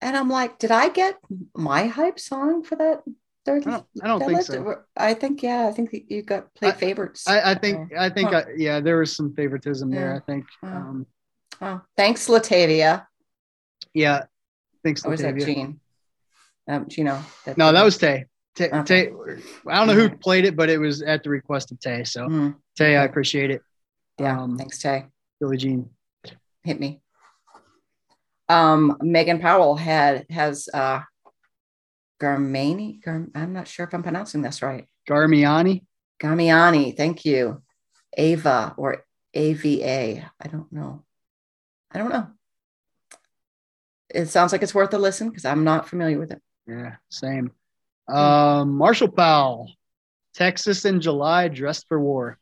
and 0.00 0.16
I'm 0.16 0.28
like, 0.28 0.58
did 0.58 0.70
I 0.70 0.88
get 0.88 1.18
my 1.54 1.86
hype 1.86 2.20
song 2.20 2.62
for 2.62 2.76
that? 2.76 3.02
Third, 3.46 3.66
I 3.66 3.70
don't, 3.70 3.86
I 4.02 4.06
don't 4.06 4.20
think 4.20 4.42
so. 4.42 4.82
I 4.96 5.14
think, 5.14 5.42
yeah, 5.42 5.66
I 5.66 5.72
think 5.72 5.96
you 6.08 6.22
got 6.22 6.54
played 6.54 6.76
favorites. 6.76 7.26
I, 7.26 7.52
I 7.52 7.54
think, 7.54 7.90
I 7.98 8.10
think, 8.10 8.30
huh. 8.30 8.44
I, 8.46 8.52
yeah, 8.56 8.80
there 8.80 8.98
was 8.98 9.16
some 9.16 9.34
favoritism 9.34 9.90
yeah. 9.90 9.98
there. 9.98 10.14
I 10.14 10.20
think. 10.20 10.44
Oh. 10.62 10.68
Um, 10.68 11.06
oh. 11.62 11.80
Thanks, 11.96 12.28
Latavia. 12.28 13.06
Yeah. 13.94 14.24
Thanks. 14.84 15.04
Or 15.04 15.10
was 15.10 15.20
that 15.20 15.36
Gene? 15.36 15.80
Um, 16.68 16.88
Gino. 16.88 17.22
That 17.44 17.58
no, 17.58 17.72
that 17.72 17.84
was 17.84 17.98
Tay. 17.98 18.26
Tay, 18.54 18.70
okay. 18.70 19.06
Tay, 19.06 19.12
I 19.68 19.78
don't 19.78 19.86
know 19.86 19.94
who 19.94 20.10
played 20.10 20.44
it, 20.44 20.56
but 20.56 20.68
it 20.68 20.78
was 20.78 21.02
at 21.02 21.22
the 21.22 21.30
request 21.30 21.72
of 21.72 21.80
Tay. 21.80 22.04
So 22.04 22.26
mm. 22.26 22.54
Tay, 22.76 22.96
I 22.96 23.04
appreciate 23.04 23.50
it. 23.50 23.62
Yeah, 24.18 24.40
um, 24.40 24.58
thanks, 24.58 24.80
Tay. 24.80 25.06
Billie 25.38 25.56
Jean, 25.56 25.90
hit 26.62 26.78
me. 26.78 27.00
Um, 28.48 28.96
Megan 29.00 29.38
Powell 29.38 29.76
had 29.76 30.26
has 30.30 30.68
uh, 30.74 31.00
Garmani. 32.20 33.02
Gar, 33.02 33.26
I'm 33.34 33.52
not 33.52 33.68
sure 33.68 33.86
if 33.86 33.94
I'm 33.94 34.02
pronouncing 34.02 34.42
this 34.42 34.62
right. 34.62 34.86
Garmiani. 35.08 35.84
Garmiani. 36.20 36.96
Thank 36.96 37.24
you. 37.24 37.62
Ava 38.16 38.74
or 38.76 39.04
AVA. 39.34 40.30
I 40.40 40.48
don't 40.48 40.70
know. 40.72 41.04
I 41.92 41.98
don't 41.98 42.10
know. 42.10 42.28
It 44.12 44.26
sounds 44.26 44.52
like 44.52 44.62
it's 44.62 44.74
worth 44.74 44.92
a 44.94 44.98
listen 44.98 45.28
because 45.28 45.44
I'm 45.44 45.64
not 45.64 45.88
familiar 45.88 46.18
with 46.18 46.32
it. 46.32 46.42
Yeah, 46.66 46.96
same. 47.10 47.52
Um, 48.08 48.76
Marshall 48.76 49.08
Powell, 49.08 49.70
Texas 50.34 50.84
in 50.84 51.00
July, 51.00 51.48
dressed 51.48 51.86
for 51.88 52.00
war. 52.00 52.38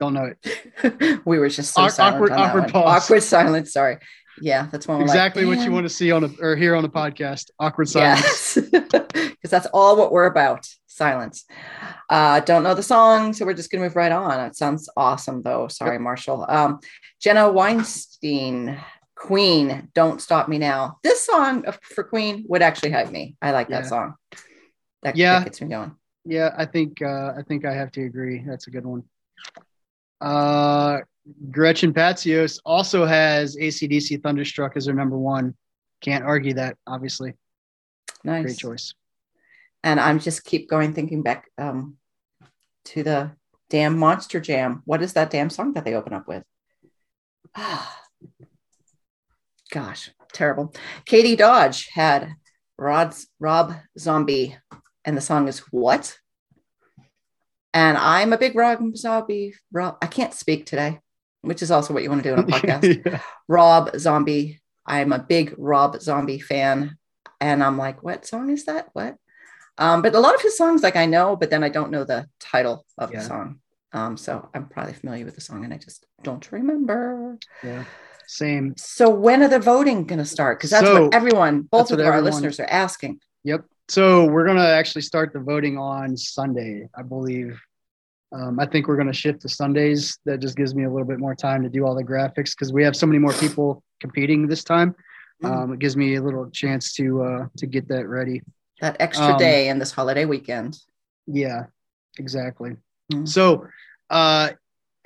Don't 0.00 0.14
know 0.14 0.32
it. 0.42 1.20
we 1.24 1.38
were 1.38 1.48
just 1.48 1.72
so 1.72 1.82
Awkward, 1.82 2.32
awkward, 2.32 2.68
pause. 2.68 3.04
awkward 3.04 3.22
silence. 3.22 3.72
Sorry. 3.72 3.98
Yeah, 4.40 4.68
that's 4.70 4.88
one. 4.88 5.00
Exactly 5.00 5.44
like, 5.44 5.58
what 5.58 5.64
you 5.64 5.72
want 5.72 5.84
to 5.84 5.88
see 5.92 6.10
on 6.10 6.24
a 6.24 6.30
or 6.40 6.56
hear 6.56 6.74
on 6.74 6.84
a 6.84 6.88
podcast. 6.88 7.50
Awkward 7.58 7.88
silence. 7.88 8.58
Because 8.70 9.50
yes. 9.50 9.50
that's 9.50 9.66
all 9.74 9.96
what 9.96 10.12
we're 10.12 10.26
about. 10.26 10.66
Silence. 10.94 11.44
Uh, 12.08 12.38
don't 12.40 12.62
know 12.62 12.74
the 12.74 12.82
song, 12.82 13.32
so 13.32 13.44
we're 13.44 13.54
just 13.54 13.70
gonna 13.70 13.82
move 13.82 13.96
right 13.96 14.12
on. 14.12 14.38
It 14.46 14.54
sounds 14.54 14.88
awesome 14.96 15.42
though. 15.42 15.66
Sorry, 15.66 15.98
Marshall. 15.98 16.46
Um, 16.48 16.78
Jenna 17.20 17.50
Weinstein 17.50 18.78
Queen, 19.16 19.88
Don't 19.92 20.22
Stop 20.22 20.48
Me 20.48 20.56
Now. 20.58 20.98
This 21.02 21.26
song 21.26 21.64
for 21.82 22.04
Queen 22.04 22.44
would 22.48 22.62
actually 22.62 22.92
hype 22.92 23.10
me. 23.10 23.36
I 23.42 23.50
like 23.50 23.68
that 23.70 23.86
song. 23.86 24.14
That, 25.02 25.16
yeah. 25.16 25.40
That 25.40 25.46
gets 25.46 25.60
me 25.60 25.68
going. 25.68 25.96
Yeah, 26.24 26.54
I 26.56 26.64
think 26.64 27.02
uh, 27.02 27.32
I 27.36 27.42
think 27.42 27.64
I 27.64 27.74
have 27.74 27.90
to 27.92 28.04
agree. 28.04 28.44
That's 28.46 28.68
a 28.68 28.70
good 28.70 28.86
one. 28.86 29.02
Uh, 30.20 31.00
Gretchen 31.50 31.92
Patsios 31.92 32.60
also 32.64 33.04
has 33.04 33.56
ACDC 33.56 34.22
Thunderstruck 34.22 34.76
as 34.76 34.86
her 34.86 34.94
number 34.94 35.18
one. 35.18 35.54
Can't 36.00 36.24
argue 36.24 36.54
that, 36.54 36.76
obviously. 36.86 37.34
Nice. 38.22 38.44
Great 38.44 38.58
choice. 38.58 38.94
And 39.84 40.00
I'm 40.00 40.18
just 40.18 40.44
keep 40.44 40.68
going 40.68 40.94
thinking 40.94 41.22
back 41.22 41.50
um, 41.58 41.98
to 42.86 43.02
the 43.02 43.32
damn 43.68 43.98
Monster 43.98 44.40
Jam. 44.40 44.82
What 44.86 45.02
is 45.02 45.12
that 45.12 45.30
damn 45.30 45.50
song 45.50 45.74
that 45.74 45.84
they 45.84 45.94
open 45.94 46.14
up 46.14 46.26
with? 46.26 46.42
Gosh, 49.70 50.10
terrible. 50.32 50.74
Katie 51.04 51.36
Dodge 51.36 51.90
had 51.92 52.32
Rod's 52.78 53.26
Rob 53.38 53.74
Zombie, 53.98 54.56
and 55.04 55.16
the 55.16 55.20
song 55.20 55.48
is 55.48 55.58
What? 55.70 56.16
And 57.74 57.98
I'm 57.98 58.32
a 58.32 58.38
big 58.38 58.54
Rob 58.54 58.96
Zombie. 58.96 59.54
Rob, 59.70 59.98
I 60.00 60.06
can't 60.06 60.32
speak 60.32 60.64
today, 60.64 61.00
which 61.42 61.60
is 61.60 61.70
also 61.70 61.92
what 61.92 62.02
you 62.02 62.08
want 62.08 62.22
to 62.22 62.30
do 62.30 62.34
on 62.34 62.44
a 62.44 62.46
podcast. 62.46 63.04
yeah. 63.04 63.20
Rob 63.48 63.90
Zombie. 63.98 64.62
I'm 64.86 65.12
a 65.12 65.18
big 65.18 65.54
Rob 65.58 66.00
Zombie 66.00 66.38
fan. 66.38 66.96
And 67.38 67.62
I'm 67.62 67.76
like, 67.76 68.02
what 68.02 68.24
song 68.24 68.48
is 68.48 68.64
that? 68.64 68.88
What? 68.94 69.16
Um, 69.78 70.02
but 70.02 70.14
a 70.14 70.20
lot 70.20 70.34
of 70.34 70.40
his 70.40 70.56
songs, 70.56 70.82
like 70.82 70.96
I 70.96 71.06
know, 71.06 71.36
but 71.36 71.50
then 71.50 71.64
I 71.64 71.68
don't 71.68 71.90
know 71.90 72.04
the 72.04 72.28
title 72.38 72.86
of 72.98 73.12
yeah. 73.12 73.18
the 73.20 73.24
song. 73.24 73.58
Um, 73.92 74.16
so 74.16 74.48
I'm 74.54 74.66
probably 74.66 74.94
familiar 74.94 75.24
with 75.24 75.34
the 75.34 75.40
song 75.40 75.64
and 75.64 75.72
I 75.72 75.78
just 75.78 76.04
don't 76.22 76.50
remember. 76.50 77.38
Yeah. 77.62 77.84
Same. 78.26 78.74
So 78.76 79.08
when 79.10 79.42
are 79.42 79.48
the 79.48 79.58
voting 79.58 80.04
going 80.04 80.18
to 80.18 80.24
start? 80.24 80.58
Because 80.58 80.70
that's 80.70 80.86
so, 80.86 81.04
what 81.04 81.14
everyone, 81.14 81.62
both 81.62 81.90
of 81.90 81.98
our 81.98 82.06
everyone, 82.06 82.24
listeners, 82.24 82.58
are 82.58 82.66
asking. 82.66 83.20
Yep. 83.44 83.64
So 83.88 84.24
we're 84.26 84.46
going 84.46 84.56
to 84.56 84.66
actually 84.66 85.02
start 85.02 85.32
the 85.32 85.40
voting 85.40 85.76
on 85.76 86.16
Sunday, 86.16 86.88
I 86.96 87.02
believe. 87.02 87.60
Um, 88.32 88.58
I 88.58 88.66
think 88.66 88.88
we're 88.88 88.96
going 88.96 89.08
to 89.08 89.12
shift 89.12 89.42
to 89.42 89.48
Sundays. 89.48 90.18
That 90.24 90.40
just 90.40 90.56
gives 90.56 90.74
me 90.74 90.84
a 90.84 90.90
little 90.90 91.06
bit 91.06 91.18
more 91.18 91.34
time 91.34 91.62
to 91.62 91.68
do 91.68 91.86
all 91.86 91.94
the 91.94 92.02
graphics 92.02 92.52
because 92.52 92.72
we 92.72 92.82
have 92.82 92.96
so 92.96 93.06
many 93.06 93.18
more 93.18 93.32
people 93.34 93.82
competing 94.00 94.48
this 94.48 94.64
time. 94.64 94.96
Mm. 95.42 95.50
Um, 95.50 95.72
it 95.74 95.78
gives 95.78 95.96
me 95.96 96.16
a 96.16 96.22
little 96.22 96.50
chance 96.50 96.94
to 96.94 97.22
uh, 97.22 97.46
to 97.58 97.66
get 97.66 97.86
that 97.88 98.08
ready. 98.08 98.42
That 98.80 98.96
extra 99.00 99.32
um, 99.32 99.38
day 99.38 99.68
and 99.68 99.80
this 99.80 99.92
holiday 99.92 100.24
weekend. 100.24 100.78
Yeah, 101.26 101.66
exactly. 102.18 102.76
Mm. 103.12 103.28
So 103.28 103.66
uh, 104.10 104.50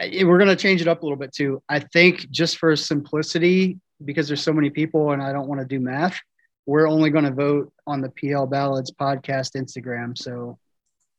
we're 0.00 0.38
going 0.38 0.48
to 0.48 0.56
change 0.56 0.80
it 0.80 0.88
up 0.88 1.02
a 1.02 1.04
little 1.04 1.18
bit 1.18 1.32
too. 1.32 1.62
I 1.68 1.80
think 1.80 2.30
just 2.30 2.58
for 2.58 2.74
simplicity, 2.76 3.78
because 4.04 4.28
there's 4.28 4.42
so 4.42 4.52
many 4.52 4.70
people 4.70 5.12
and 5.12 5.22
I 5.22 5.32
don't 5.32 5.48
want 5.48 5.60
to 5.60 5.66
do 5.66 5.80
math, 5.80 6.18
we're 6.66 6.88
only 6.88 7.10
going 7.10 7.24
to 7.24 7.32
vote 7.32 7.72
on 7.86 8.00
the 8.00 8.10
PL 8.10 8.46
Ballads 8.46 8.92
podcast 8.92 9.56
Instagram. 9.56 10.16
So 10.16 10.58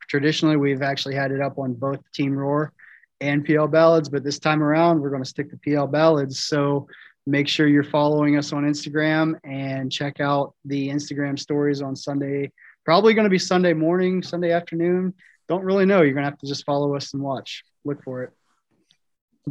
traditionally, 0.07 0.57
we've 0.57 0.81
actually 0.81 1.15
had 1.15 1.31
it 1.31 1.41
up 1.41 1.57
on 1.57 1.73
both 1.73 1.99
Team 2.13 2.35
Roar 2.35 2.73
and 3.21 3.43
PL 3.43 3.67
Ballads, 3.67 4.09
but 4.09 4.23
this 4.23 4.39
time 4.39 4.63
around, 4.63 5.01
we're 5.01 5.09
going 5.09 5.23
to 5.23 5.29
stick 5.29 5.49
to 5.49 5.57
PL 5.57 5.87
Ballads. 5.87 6.43
So 6.43 6.87
make 7.25 7.47
sure 7.47 7.67
you're 7.67 7.83
following 7.83 8.37
us 8.37 8.53
on 8.53 8.63
Instagram 8.63 9.39
and 9.43 9.91
check 9.91 10.19
out 10.19 10.53
the 10.65 10.89
Instagram 10.89 11.37
stories 11.37 11.81
on 11.81 11.95
Sunday. 11.95 12.51
Probably 12.85 13.13
going 13.13 13.25
to 13.25 13.29
be 13.29 13.39
Sunday 13.39 13.73
morning, 13.73 14.23
Sunday 14.23 14.51
afternoon. 14.51 15.13
Don't 15.47 15.63
really 15.63 15.85
know. 15.85 16.01
You're 16.01 16.13
going 16.13 16.23
to 16.23 16.29
have 16.29 16.39
to 16.39 16.47
just 16.47 16.65
follow 16.65 16.95
us 16.95 17.13
and 17.13 17.21
watch. 17.21 17.63
Look 17.85 18.03
for 18.03 18.23
it 18.23 18.31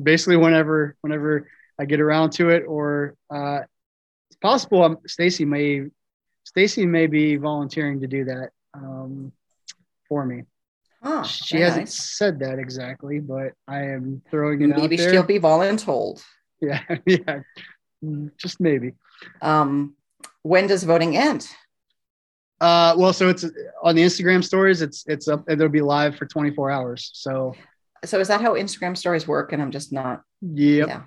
basically 0.02 0.36
whenever 0.36 0.96
whenever 1.00 1.48
I 1.78 1.84
get 1.84 2.00
around 2.00 2.30
to 2.32 2.50
it, 2.50 2.64
or 2.66 3.14
uh, 3.30 3.60
it's 4.30 4.38
possible 4.40 4.82
um, 4.82 4.98
Stacy 5.06 5.44
may 5.44 5.86
Stacy 6.44 6.86
may 6.86 7.06
be 7.06 7.36
volunteering 7.36 8.00
to 8.00 8.06
do 8.06 8.24
that 8.24 8.50
um, 8.74 9.32
for 10.08 10.24
me. 10.24 10.44
Oh, 11.02 11.22
she 11.22 11.60
hasn't 11.60 11.82
nice. 11.82 12.16
said 12.16 12.40
that 12.40 12.58
exactly, 12.58 13.20
but 13.20 13.52
I 13.68 13.82
am 13.82 14.22
throwing 14.30 14.62
it 14.62 14.72
out 14.72 14.76
there. 14.76 14.88
maybe 14.88 14.96
she'll 14.96 15.22
be 15.22 15.38
voluntold. 15.38 16.22
Yeah, 16.60 16.82
yeah, 17.06 17.40
just 18.36 18.58
maybe. 18.60 18.94
Um, 19.40 19.94
when 20.42 20.66
does 20.66 20.82
voting 20.82 21.16
end? 21.16 21.48
Uh, 22.60 22.94
well, 22.98 23.12
so 23.12 23.28
it's 23.28 23.44
on 23.82 23.94
the 23.94 24.02
Instagram 24.02 24.42
stories. 24.42 24.82
It's 24.82 25.04
it's 25.06 25.28
up. 25.28 25.44
It'll 25.48 25.68
be 25.68 25.80
live 25.80 26.16
for 26.16 26.26
24 26.26 26.70
hours. 26.70 27.10
So, 27.14 27.54
so 28.04 28.18
is 28.18 28.28
that 28.28 28.40
how 28.40 28.54
Instagram 28.54 28.96
stories 28.96 29.28
work? 29.28 29.52
And 29.52 29.62
I'm 29.62 29.70
just 29.70 29.92
not. 29.92 30.22
Yep. 30.42 30.88
Yeah. 30.88 31.02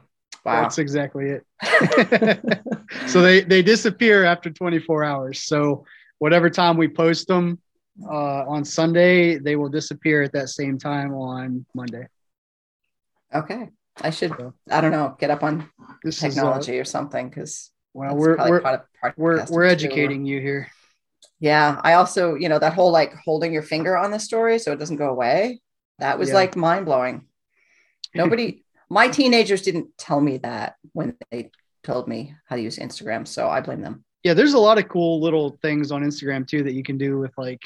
Wow. 0.46 0.62
That's 0.64 0.78
exactly 0.78 1.38
it. 1.62 2.42
so 3.08 3.22
they 3.22 3.42
they 3.42 3.62
disappear 3.62 4.24
after 4.24 4.50
24 4.50 5.04
hours. 5.04 5.44
So 5.44 5.86
whatever 6.20 6.50
time 6.50 6.78
we 6.78 6.88
post 6.88 7.28
them 7.28 7.60
uh, 8.06 8.46
on 8.48 8.64
Sunday, 8.64 9.38
they 9.38 9.56
will 9.56 9.70
disappear 9.70 10.24
at 10.24 10.32
that 10.34 10.50
same 10.50 10.80
time 10.80 11.14
on 11.14 11.66
Monday. 11.76 12.08
Okay. 13.34 13.70
I 14.04 14.10
should, 14.10 14.34
I 14.70 14.82
don't 14.82 14.92
know, 14.92 15.16
get 15.20 15.30
up 15.30 15.44
on 15.44 15.70
this 16.04 16.20
technology 16.20 16.78
uh, 16.78 16.82
or 16.82 16.86
something 16.86 17.30
because 17.30 17.72
well, 17.94 18.16
we're 18.16 18.38
we're, 18.38 18.62
part 18.62 18.76
of, 18.76 18.82
part 19.02 19.18
we're, 19.18 19.46
we're 19.50 19.66
educating 19.66 20.26
you 20.26 20.40
here. 20.40 20.70
Yeah. 21.40 21.80
I 21.84 21.94
also, 21.94 22.36
you 22.36 22.50
know, 22.50 22.60
that 22.60 22.74
whole 22.74 22.92
like 22.92 23.14
holding 23.16 23.54
your 23.54 23.64
finger 23.64 23.98
on 23.98 24.12
the 24.12 24.20
story 24.20 24.60
so 24.60 24.72
it 24.72 24.80
doesn't 24.80 24.98
go 24.98 25.10
away. 25.10 25.62
That 26.00 26.20
was 26.20 26.30
yeah. 26.30 26.36
like 26.36 26.56
mind 26.56 26.86
blowing. 26.86 27.28
Nobody, 28.14 28.64
my 28.90 29.08
teenagers 29.08 29.62
didn't 29.62 29.98
tell 29.98 30.20
me 30.20 30.38
that 30.38 30.76
when 30.94 31.16
they 31.32 31.52
told 31.84 32.08
me 32.08 32.36
how 32.46 32.56
to 32.56 32.62
use 32.62 32.78
Instagram. 32.78 33.28
So 33.28 33.50
I 33.50 33.62
blame 33.62 33.82
them. 33.82 34.04
Yeah. 34.24 34.34
There's 34.34 34.54
a 34.54 34.60
lot 34.60 34.78
of 34.78 34.88
cool 34.88 35.22
little 35.22 35.58
things 35.62 35.92
on 35.92 36.04
Instagram 36.04 36.48
too 36.48 36.64
that 36.64 36.74
you 36.74 36.84
can 36.84 36.98
do 36.98 37.18
with 37.18 37.32
like 37.38 37.62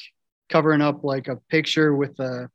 covering 0.50 0.82
up 0.82 1.04
like 1.04 1.28
a 1.28 1.38
picture 1.50 1.96
with 1.96 2.20
a, 2.20 2.50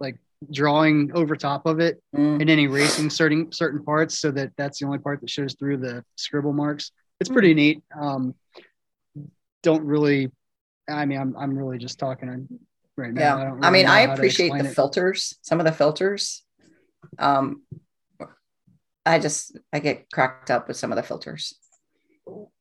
like 0.00 0.16
drawing 0.50 1.10
over 1.14 1.36
top 1.36 1.66
of 1.66 1.80
it 1.80 2.02
mm. 2.16 2.40
and 2.40 2.48
then 2.48 2.58
erasing 2.58 3.10
certain 3.10 3.52
certain 3.52 3.84
parts 3.84 4.18
so 4.18 4.30
that 4.30 4.50
that's 4.56 4.78
the 4.78 4.86
only 4.86 4.98
part 4.98 5.20
that 5.20 5.28
shows 5.28 5.54
through 5.54 5.76
the 5.76 6.04
scribble 6.16 6.52
marks. 6.52 6.92
It's 7.20 7.28
mm. 7.28 7.34
pretty 7.34 7.54
neat. 7.54 7.82
Um, 7.98 8.34
don't 9.62 9.84
really. 9.84 10.30
I 10.88 11.04
mean, 11.04 11.20
I'm 11.20 11.36
I'm 11.36 11.56
really 11.56 11.78
just 11.78 11.98
talking 11.98 12.48
right 12.96 13.12
now. 13.12 13.20
Yeah, 13.20 13.34
I, 13.36 13.44
really 13.46 13.62
I 13.62 13.70
mean, 13.70 13.86
I 13.86 14.00
appreciate 14.00 14.52
the 14.52 14.70
it. 14.70 14.74
filters. 14.74 15.36
Some 15.42 15.60
of 15.60 15.66
the 15.66 15.72
filters. 15.72 16.42
Um, 17.18 17.62
I 19.04 19.18
just 19.18 19.58
I 19.72 19.80
get 19.80 20.10
cracked 20.10 20.50
up 20.50 20.68
with 20.68 20.76
some 20.76 20.92
of 20.92 20.96
the 20.96 21.02
filters. 21.02 21.54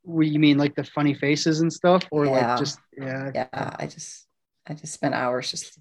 What 0.03 0.27
you 0.27 0.39
mean, 0.39 0.57
like 0.57 0.75
the 0.75 0.83
funny 0.83 1.13
faces 1.13 1.61
and 1.61 1.71
stuff, 1.71 2.03
or 2.11 2.25
yeah. 2.25 2.31
like 2.31 2.59
just 2.59 2.79
yeah? 2.97 3.31
Yeah, 3.33 3.75
I 3.77 3.87
just 3.87 4.27
I 4.67 4.73
just 4.73 4.93
spent 4.93 5.13
hours 5.13 5.51
just 5.51 5.79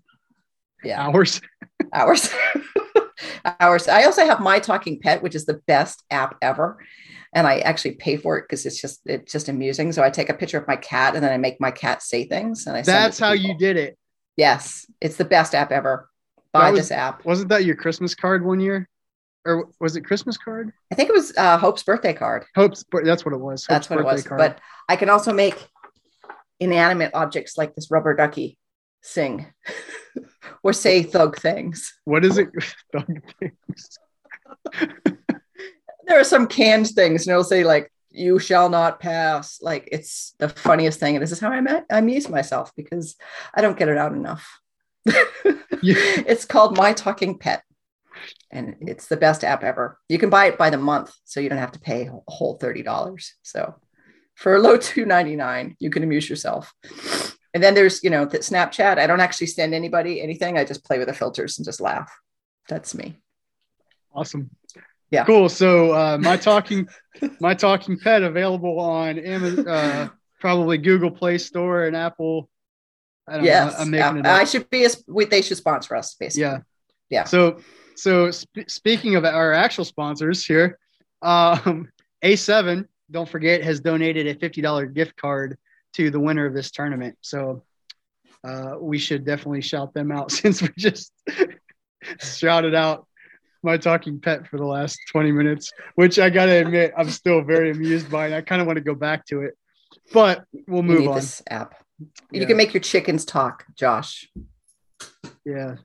yeah 0.84 1.02
hours 1.02 1.40
hours. 1.92 2.30
Hours. 3.60 3.88
I 3.88 4.04
also 4.04 4.24
have 4.24 4.40
my 4.40 4.58
talking 4.58 5.00
pet 5.00 5.22
which 5.22 5.34
is 5.34 5.46
the 5.46 5.60
best 5.66 6.04
app 6.10 6.36
ever. 6.42 6.78
And 7.32 7.46
i 7.46 7.58
actually 7.58 7.92
pay 7.92 8.16
for 8.16 8.38
it 8.38 8.42
because 8.42 8.64
it's 8.64 8.80
just 8.80 9.00
it's 9.06 9.32
just 9.32 9.48
amusing. 9.48 9.92
So 9.92 10.02
i 10.02 10.10
take 10.10 10.28
a 10.28 10.34
picture 10.34 10.58
of 10.58 10.68
my 10.68 10.76
cat 10.76 11.14
and 11.14 11.24
then 11.24 11.32
i 11.32 11.36
make 11.36 11.60
my 11.60 11.70
cat 11.70 12.02
say 12.02 12.24
things 12.24 12.66
and 12.66 12.76
i 12.76 12.82
say 12.82 12.92
that's 12.92 13.18
how 13.18 13.32
you 13.32 13.56
did 13.56 13.76
it. 13.76 13.98
Yes. 14.36 14.86
It's 15.00 15.16
the 15.16 15.24
best 15.24 15.54
app 15.54 15.72
ever. 15.72 16.08
Buy 16.52 16.70
was, 16.70 16.80
this 16.80 16.90
app. 16.90 17.24
wasn't 17.24 17.48
that 17.50 17.64
your 17.64 17.76
christmas 17.76 18.14
card 18.14 18.44
one 18.44 18.60
year? 18.60 18.88
Or 19.44 19.68
was 19.80 19.96
it 19.96 20.02
christmas 20.02 20.36
card? 20.36 20.72
I 20.92 20.94
think 20.94 21.08
it 21.08 21.14
was 21.14 21.32
uh, 21.36 21.58
hope's 21.58 21.82
birthday 21.82 22.12
card. 22.12 22.44
Hope's 22.54 22.84
that's 23.04 23.24
what 23.24 23.34
it 23.34 23.40
was. 23.40 23.64
Hope's 23.64 23.66
that's 23.66 23.90
what 23.90 23.98
it 23.98 24.04
was. 24.04 24.22
card. 24.22 24.38
but 24.38 24.60
i 24.88 24.96
can 24.96 25.08
also 25.08 25.32
make 25.32 25.56
inanimate 26.60 27.12
objects 27.14 27.56
like 27.56 27.74
this 27.74 27.90
rubber 27.90 28.14
ducky 28.14 28.58
sing 29.02 29.46
or 30.62 30.72
say 30.72 31.02
thug 31.02 31.38
things. 31.38 31.94
What 32.04 32.24
is 32.24 32.38
it? 32.38 32.48
Thug 32.92 33.06
things. 33.38 33.98
there 36.06 36.18
are 36.18 36.24
some 36.24 36.46
canned 36.46 36.88
things, 36.88 37.26
and 37.26 37.32
it'll 37.32 37.44
say 37.44 37.64
like 37.64 37.92
"You 38.10 38.38
shall 38.38 38.68
not 38.68 39.00
pass." 39.00 39.60
Like 39.62 39.88
it's 39.92 40.34
the 40.38 40.48
funniest 40.48 41.00
thing, 41.00 41.16
and 41.16 41.22
this 41.22 41.32
is 41.32 41.40
how 41.40 41.50
I 41.50 41.60
met. 41.60 41.86
I 41.90 41.98
amuse 41.98 42.28
myself 42.28 42.72
because 42.76 43.16
I 43.54 43.60
don't 43.60 43.78
get 43.78 43.88
it 43.88 43.98
out 43.98 44.12
enough. 44.12 44.60
It's 45.80 46.44
called 46.44 46.76
My 46.76 46.92
Talking 46.92 47.38
Pet, 47.38 47.62
and 48.50 48.74
it's 48.80 49.06
the 49.06 49.16
best 49.16 49.44
app 49.44 49.62
ever. 49.62 49.96
You 50.08 50.18
can 50.18 50.28
buy 50.28 50.46
it 50.46 50.58
by 50.58 50.70
the 50.70 50.76
month, 50.76 51.12
so 51.24 51.38
you 51.38 51.48
don't 51.48 51.58
have 51.58 51.72
to 51.72 51.80
pay 51.80 52.06
a 52.06 52.18
whole 52.26 52.56
thirty 52.56 52.82
dollars. 52.82 53.34
So 53.42 53.76
for 54.34 54.56
a 54.56 54.58
low 54.58 54.76
two 54.76 55.04
ninety 55.04 55.36
nine, 55.36 55.76
you 55.78 55.90
can 55.90 56.02
amuse 56.02 56.28
yourself. 56.28 56.74
And 57.54 57.62
then 57.62 57.74
there's, 57.74 58.04
you 58.04 58.10
know, 58.10 58.24
the 58.24 58.38
Snapchat. 58.38 58.98
I 58.98 59.06
don't 59.06 59.20
actually 59.20 59.46
send 59.46 59.74
anybody 59.74 60.20
anything. 60.20 60.58
I 60.58 60.64
just 60.64 60.84
play 60.84 60.98
with 60.98 61.08
the 61.08 61.14
filters 61.14 61.58
and 61.58 61.64
just 61.64 61.80
laugh. 61.80 62.12
That's 62.68 62.94
me. 62.94 63.16
Awesome. 64.14 64.50
Yeah. 65.10 65.24
Cool. 65.24 65.48
So 65.48 65.94
uh, 65.94 66.18
my 66.18 66.36
talking, 66.36 66.88
my 67.40 67.54
talking 67.54 67.98
pet 67.98 68.22
available 68.22 68.78
on 68.78 69.18
Amazon, 69.18 69.66
uh, 69.66 70.08
probably 70.40 70.78
Google 70.78 71.10
Play 71.10 71.38
Store 71.38 71.84
and 71.84 71.96
Apple. 71.96 72.48
I 73.26 73.36
don't 73.36 73.44
yes. 73.44 73.72
know. 73.72 73.78
I'm 73.78 73.90
making 73.90 74.18
it. 74.18 74.26
Up. 74.26 74.40
I 74.40 74.44
should 74.44 74.68
be. 74.70 74.84
A, 74.84 74.90
they 75.26 75.42
should 75.42 75.56
sponsor 75.56 75.96
us, 75.96 76.14
basically. 76.14 76.42
Yeah. 76.42 76.58
Yeah. 77.10 77.24
So, 77.24 77.60
so 77.96 78.30
sp- 78.32 78.68
speaking 78.68 79.16
of 79.16 79.24
our 79.24 79.52
actual 79.52 79.84
sponsors 79.84 80.44
here, 80.44 80.78
um, 81.22 81.90
A7, 82.22 82.86
don't 83.10 83.28
forget, 83.28 83.62
has 83.62 83.80
donated 83.80 84.26
a 84.26 84.34
$50 84.34 84.94
gift 84.94 85.16
card 85.16 85.58
to 85.94 86.10
the 86.10 86.20
winner 86.20 86.46
of 86.46 86.54
this 86.54 86.70
tournament. 86.70 87.16
So 87.20 87.64
uh, 88.44 88.76
we 88.80 88.98
should 88.98 89.24
definitely 89.24 89.62
shout 89.62 89.94
them 89.94 90.12
out 90.12 90.30
since 90.32 90.62
we 90.62 90.70
just 90.76 91.12
shouted 92.20 92.74
out 92.74 93.06
my 93.62 93.76
talking 93.76 94.20
pet 94.20 94.46
for 94.46 94.56
the 94.56 94.64
last 94.64 94.98
20 95.10 95.32
minutes, 95.32 95.72
which 95.96 96.18
I 96.18 96.30
got 96.30 96.46
to 96.46 96.52
admit, 96.52 96.92
I'm 96.96 97.10
still 97.10 97.42
very 97.42 97.70
amused 97.70 98.10
by. 98.10 98.26
And 98.26 98.34
I 98.34 98.40
kind 98.40 98.60
of 98.60 98.66
want 98.66 98.76
to 98.76 98.84
go 98.84 98.94
back 98.94 99.26
to 99.26 99.42
it, 99.42 99.56
but 100.12 100.44
we'll 100.66 100.82
move 100.82 101.08
on. 101.08 101.16
This 101.16 101.42
app. 101.50 101.74
Yeah. 102.30 102.40
You 102.40 102.46
can 102.46 102.56
make 102.56 102.72
your 102.72 102.80
chickens 102.80 103.24
talk, 103.24 103.64
Josh. 103.74 104.30
Yeah. 105.44 105.76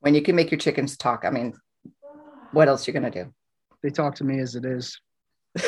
When 0.00 0.14
you 0.14 0.22
can 0.22 0.36
make 0.36 0.50
your 0.50 0.58
chickens 0.58 0.96
talk, 0.96 1.24
I 1.24 1.30
mean, 1.30 1.54
what 2.52 2.68
else 2.68 2.86
are 2.86 2.92
you 2.92 3.00
to 3.00 3.10
do? 3.10 3.32
They 3.82 3.90
talk 3.90 4.16
to 4.16 4.24
me 4.24 4.38
as 4.40 4.54
it 4.54 4.64
is. 4.64 5.00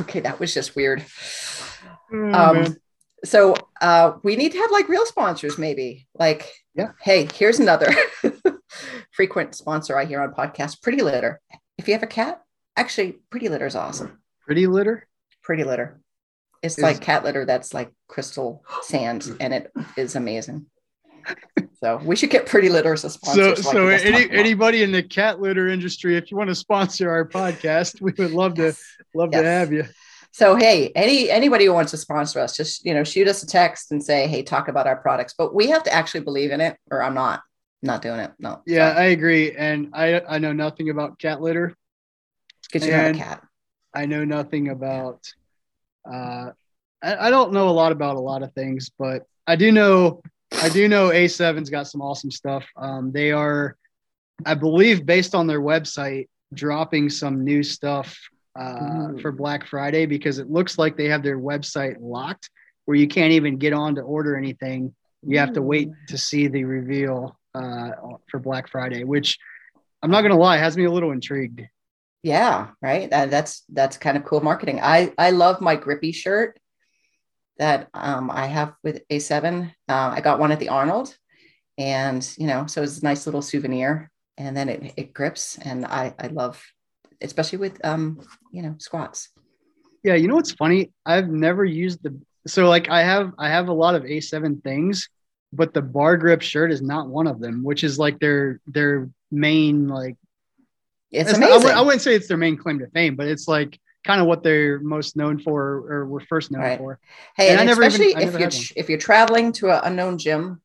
okay, 0.00 0.20
that 0.20 0.40
was 0.40 0.54
just 0.54 0.74
weird. 0.74 1.04
Mm, 2.12 2.34
um, 2.34 2.76
so 3.24 3.54
uh, 3.80 4.12
we 4.22 4.36
need 4.36 4.52
to 4.52 4.58
have 4.58 4.70
like 4.70 4.88
real 4.88 5.06
sponsors, 5.06 5.58
maybe. 5.58 6.06
Like, 6.14 6.50
yeah. 6.74 6.92
Hey, 7.00 7.28
here's 7.34 7.60
another 7.60 7.94
frequent 9.12 9.54
sponsor 9.54 9.96
I 9.96 10.04
hear 10.04 10.20
on 10.20 10.32
podcasts: 10.32 10.80
Pretty 10.80 11.02
Litter. 11.02 11.40
If 11.78 11.88
you 11.88 11.94
have 11.94 12.02
a 12.02 12.08
cat, 12.08 12.42
actually, 12.76 13.18
Pretty 13.30 13.48
Litter 13.48 13.66
is 13.66 13.76
awesome. 13.76 14.18
Pretty 14.44 14.66
Litter. 14.66 15.06
Pretty 15.42 15.64
Litter. 15.64 16.00
It's 16.62 16.78
is- 16.78 16.82
like 16.82 17.00
cat 17.00 17.24
litter 17.24 17.44
that's 17.44 17.74
like 17.74 17.92
crystal 18.08 18.64
sand, 18.82 19.36
and 19.40 19.52
it 19.54 19.72
is 19.96 20.16
amazing. 20.16 20.66
So 21.80 21.96
we 22.04 22.16
should 22.16 22.30
get 22.30 22.46
Pretty 22.46 22.68
Litter 22.68 22.92
as 22.92 23.04
a 23.04 23.10
sponsor. 23.10 23.56
So, 23.56 23.62
so 23.62 23.88
any, 23.88 24.30
anybody 24.30 24.82
in 24.82 24.92
the 24.92 25.02
cat 25.02 25.40
litter 25.40 25.68
industry, 25.68 26.16
if 26.16 26.30
you 26.30 26.36
want 26.36 26.48
to 26.48 26.54
sponsor 26.54 27.10
our 27.10 27.28
podcast, 27.28 28.00
we 28.00 28.12
would 28.18 28.32
love 28.32 28.58
yes. 28.58 28.76
to 28.76 29.18
love 29.18 29.30
yes. 29.32 29.42
to 29.42 29.46
have 29.46 29.72
you. 29.72 29.84
So 30.32 30.56
hey, 30.56 30.90
any 30.94 31.30
anybody 31.30 31.66
who 31.66 31.74
wants 31.74 31.90
to 31.90 31.98
sponsor 31.98 32.40
us, 32.40 32.56
just 32.56 32.86
you 32.86 32.94
know, 32.94 33.04
shoot 33.04 33.28
us 33.28 33.42
a 33.42 33.46
text 33.46 33.92
and 33.92 34.02
say, 34.02 34.26
hey, 34.26 34.42
talk 34.42 34.68
about 34.68 34.86
our 34.86 34.96
products. 34.96 35.34
But 35.36 35.54
we 35.54 35.68
have 35.68 35.82
to 35.84 35.92
actually 35.92 36.20
believe 36.20 36.50
in 36.50 36.60
it, 36.60 36.76
or 36.90 37.02
I'm 37.02 37.14
not 37.14 37.42
not 37.82 38.00
doing 38.00 38.20
it. 38.20 38.32
No. 38.38 38.62
Yeah, 38.66 38.94
I 38.96 39.04
agree, 39.04 39.52
and 39.52 39.90
I 39.92 40.20
I 40.20 40.38
know 40.38 40.52
nothing 40.52 40.88
about 40.88 41.18
cat 41.18 41.42
litter. 41.42 41.76
Because 42.64 42.86
you 42.86 42.94
have 42.94 43.14
a 43.14 43.18
cat. 43.18 43.42
I 43.94 44.06
know 44.06 44.24
nothing 44.24 44.70
about. 44.70 45.30
Uh, 46.10 46.52
I, 47.02 47.26
I 47.26 47.30
don't 47.30 47.52
know 47.52 47.68
a 47.68 47.70
lot 47.70 47.92
about 47.92 48.16
a 48.16 48.20
lot 48.20 48.42
of 48.42 48.54
things, 48.54 48.90
but 48.98 49.26
I 49.46 49.56
do 49.56 49.70
know 49.70 50.22
I 50.60 50.70
do 50.70 50.88
know 50.88 51.10
A7's 51.10 51.68
got 51.68 51.88
some 51.88 52.00
awesome 52.00 52.30
stuff. 52.30 52.66
Um, 52.76 53.12
they 53.12 53.32
are, 53.32 53.76
I 54.46 54.54
believe, 54.54 55.04
based 55.04 55.34
on 55.34 55.46
their 55.46 55.60
website, 55.60 56.28
dropping 56.54 57.10
some 57.10 57.44
new 57.44 57.62
stuff 57.62 58.18
uh, 58.56 59.18
for 59.20 59.32
Black 59.32 59.66
Friday 59.66 60.06
because 60.06 60.38
it 60.38 60.50
looks 60.50 60.78
like 60.78 60.96
they 60.96 61.08
have 61.08 61.22
their 61.22 61.38
website 61.38 61.96
locked 62.00 62.50
where 62.84 62.96
you 62.96 63.08
can't 63.08 63.32
even 63.32 63.56
get 63.58 63.72
on 63.72 63.94
to 63.94 64.02
order 64.02 64.36
anything. 64.36 64.94
You 65.22 65.38
have 65.38 65.52
to 65.52 65.62
wait 65.62 65.88
to 66.08 66.18
see 66.18 66.48
the 66.48 66.64
reveal 66.64 67.38
uh, 67.54 67.90
for 68.28 68.40
Black 68.40 68.68
Friday, 68.68 69.04
which 69.04 69.38
I'm 70.02 70.10
not 70.10 70.22
going 70.22 70.32
to 70.32 70.38
lie, 70.38 70.56
has 70.56 70.76
me 70.76 70.84
a 70.84 70.90
little 70.90 71.12
intrigued. 71.12 71.62
Yeah, 72.22 72.68
right. 72.80 73.08
That, 73.10 73.30
that's 73.30 73.64
that's 73.68 73.96
kind 73.96 74.16
of 74.16 74.24
cool 74.24 74.40
marketing. 74.40 74.80
I 74.80 75.12
I 75.18 75.30
love 75.30 75.60
my 75.60 75.76
grippy 75.76 76.12
shirt 76.12 76.58
that 77.58 77.88
um, 77.94 78.30
I 78.30 78.46
have 78.46 78.74
with 78.82 79.06
A7. 79.08 79.72
Uh, 79.88 80.12
I 80.16 80.20
got 80.20 80.38
one 80.38 80.52
at 80.52 80.60
the 80.60 80.68
Arnold, 80.68 81.16
and 81.78 82.28
you 82.38 82.46
know, 82.46 82.66
so 82.66 82.82
it's 82.82 82.98
a 82.98 83.04
nice 83.04 83.26
little 83.26 83.42
souvenir. 83.42 84.10
And 84.38 84.56
then 84.56 84.68
it 84.68 84.94
it 84.96 85.14
grips, 85.14 85.58
and 85.58 85.84
I 85.84 86.14
I 86.18 86.28
love 86.28 86.64
especially 87.22 87.58
with 87.58 87.84
um, 87.84 88.20
you 88.50 88.62
know, 88.62 88.74
squats. 88.78 89.30
Yeah, 90.02 90.14
you 90.14 90.28
know 90.28 90.34
what's 90.34 90.52
funny? 90.52 90.92
I've 91.06 91.28
never 91.28 91.64
used 91.64 92.02
the 92.02 92.18
so 92.46 92.68
like 92.68 92.88
I 92.88 93.02
have 93.02 93.32
I 93.38 93.48
have 93.48 93.68
a 93.68 93.72
lot 93.72 93.94
of 93.94 94.02
A7 94.02 94.62
things, 94.62 95.08
but 95.52 95.74
the 95.74 95.82
bar 95.82 96.16
grip 96.16 96.42
shirt 96.42 96.72
is 96.72 96.82
not 96.82 97.08
one 97.08 97.26
of 97.26 97.40
them, 97.40 97.62
which 97.62 97.84
is 97.84 97.98
like 97.98 98.18
their 98.18 98.60
their 98.66 99.08
main 99.30 99.88
like 99.88 100.16
it's 101.10 101.32
amazing. 101.32 101.68
Not, 101.68 101.76
I, 101.76 101.80
wouldn't 101.82 102.00
say 102.00 102.14
it's 102.14 102.26
their 102.26 102.38
main 102.38 102.56
claim 102.56 102.78
to 102.78 102.86
fame, 102.88 103.16
but 103.16 103.28
it's 103.28 103.46
like 103.46 103.78
kind 104.02 104.20
of 104.20 104.26
what 104.26 104.42
they're 104.42 104.80
most 104.80 105.14
known 105.14 105.38
for 105.38 105.62
or 105.62 106.06
were 106.06 106.20
first 106.20 106.50
known 106.50 106.62
right. 106.62 106.78
for. 106.78 106.98
Hey, 107.36 107.50
and, 107.50 107.60
and 107.60 107.70
especially 107.70 108.10
even, 108.12 108.28
if 108.28 108.38
you're 108.40 108.50
if 108.76 108.88
you're 108.88 108.98
traveling 108.98 109.52
to 109.52 109.70
an 109.70 109.80
unknown 109.84 110.18
gym 110.18 110.60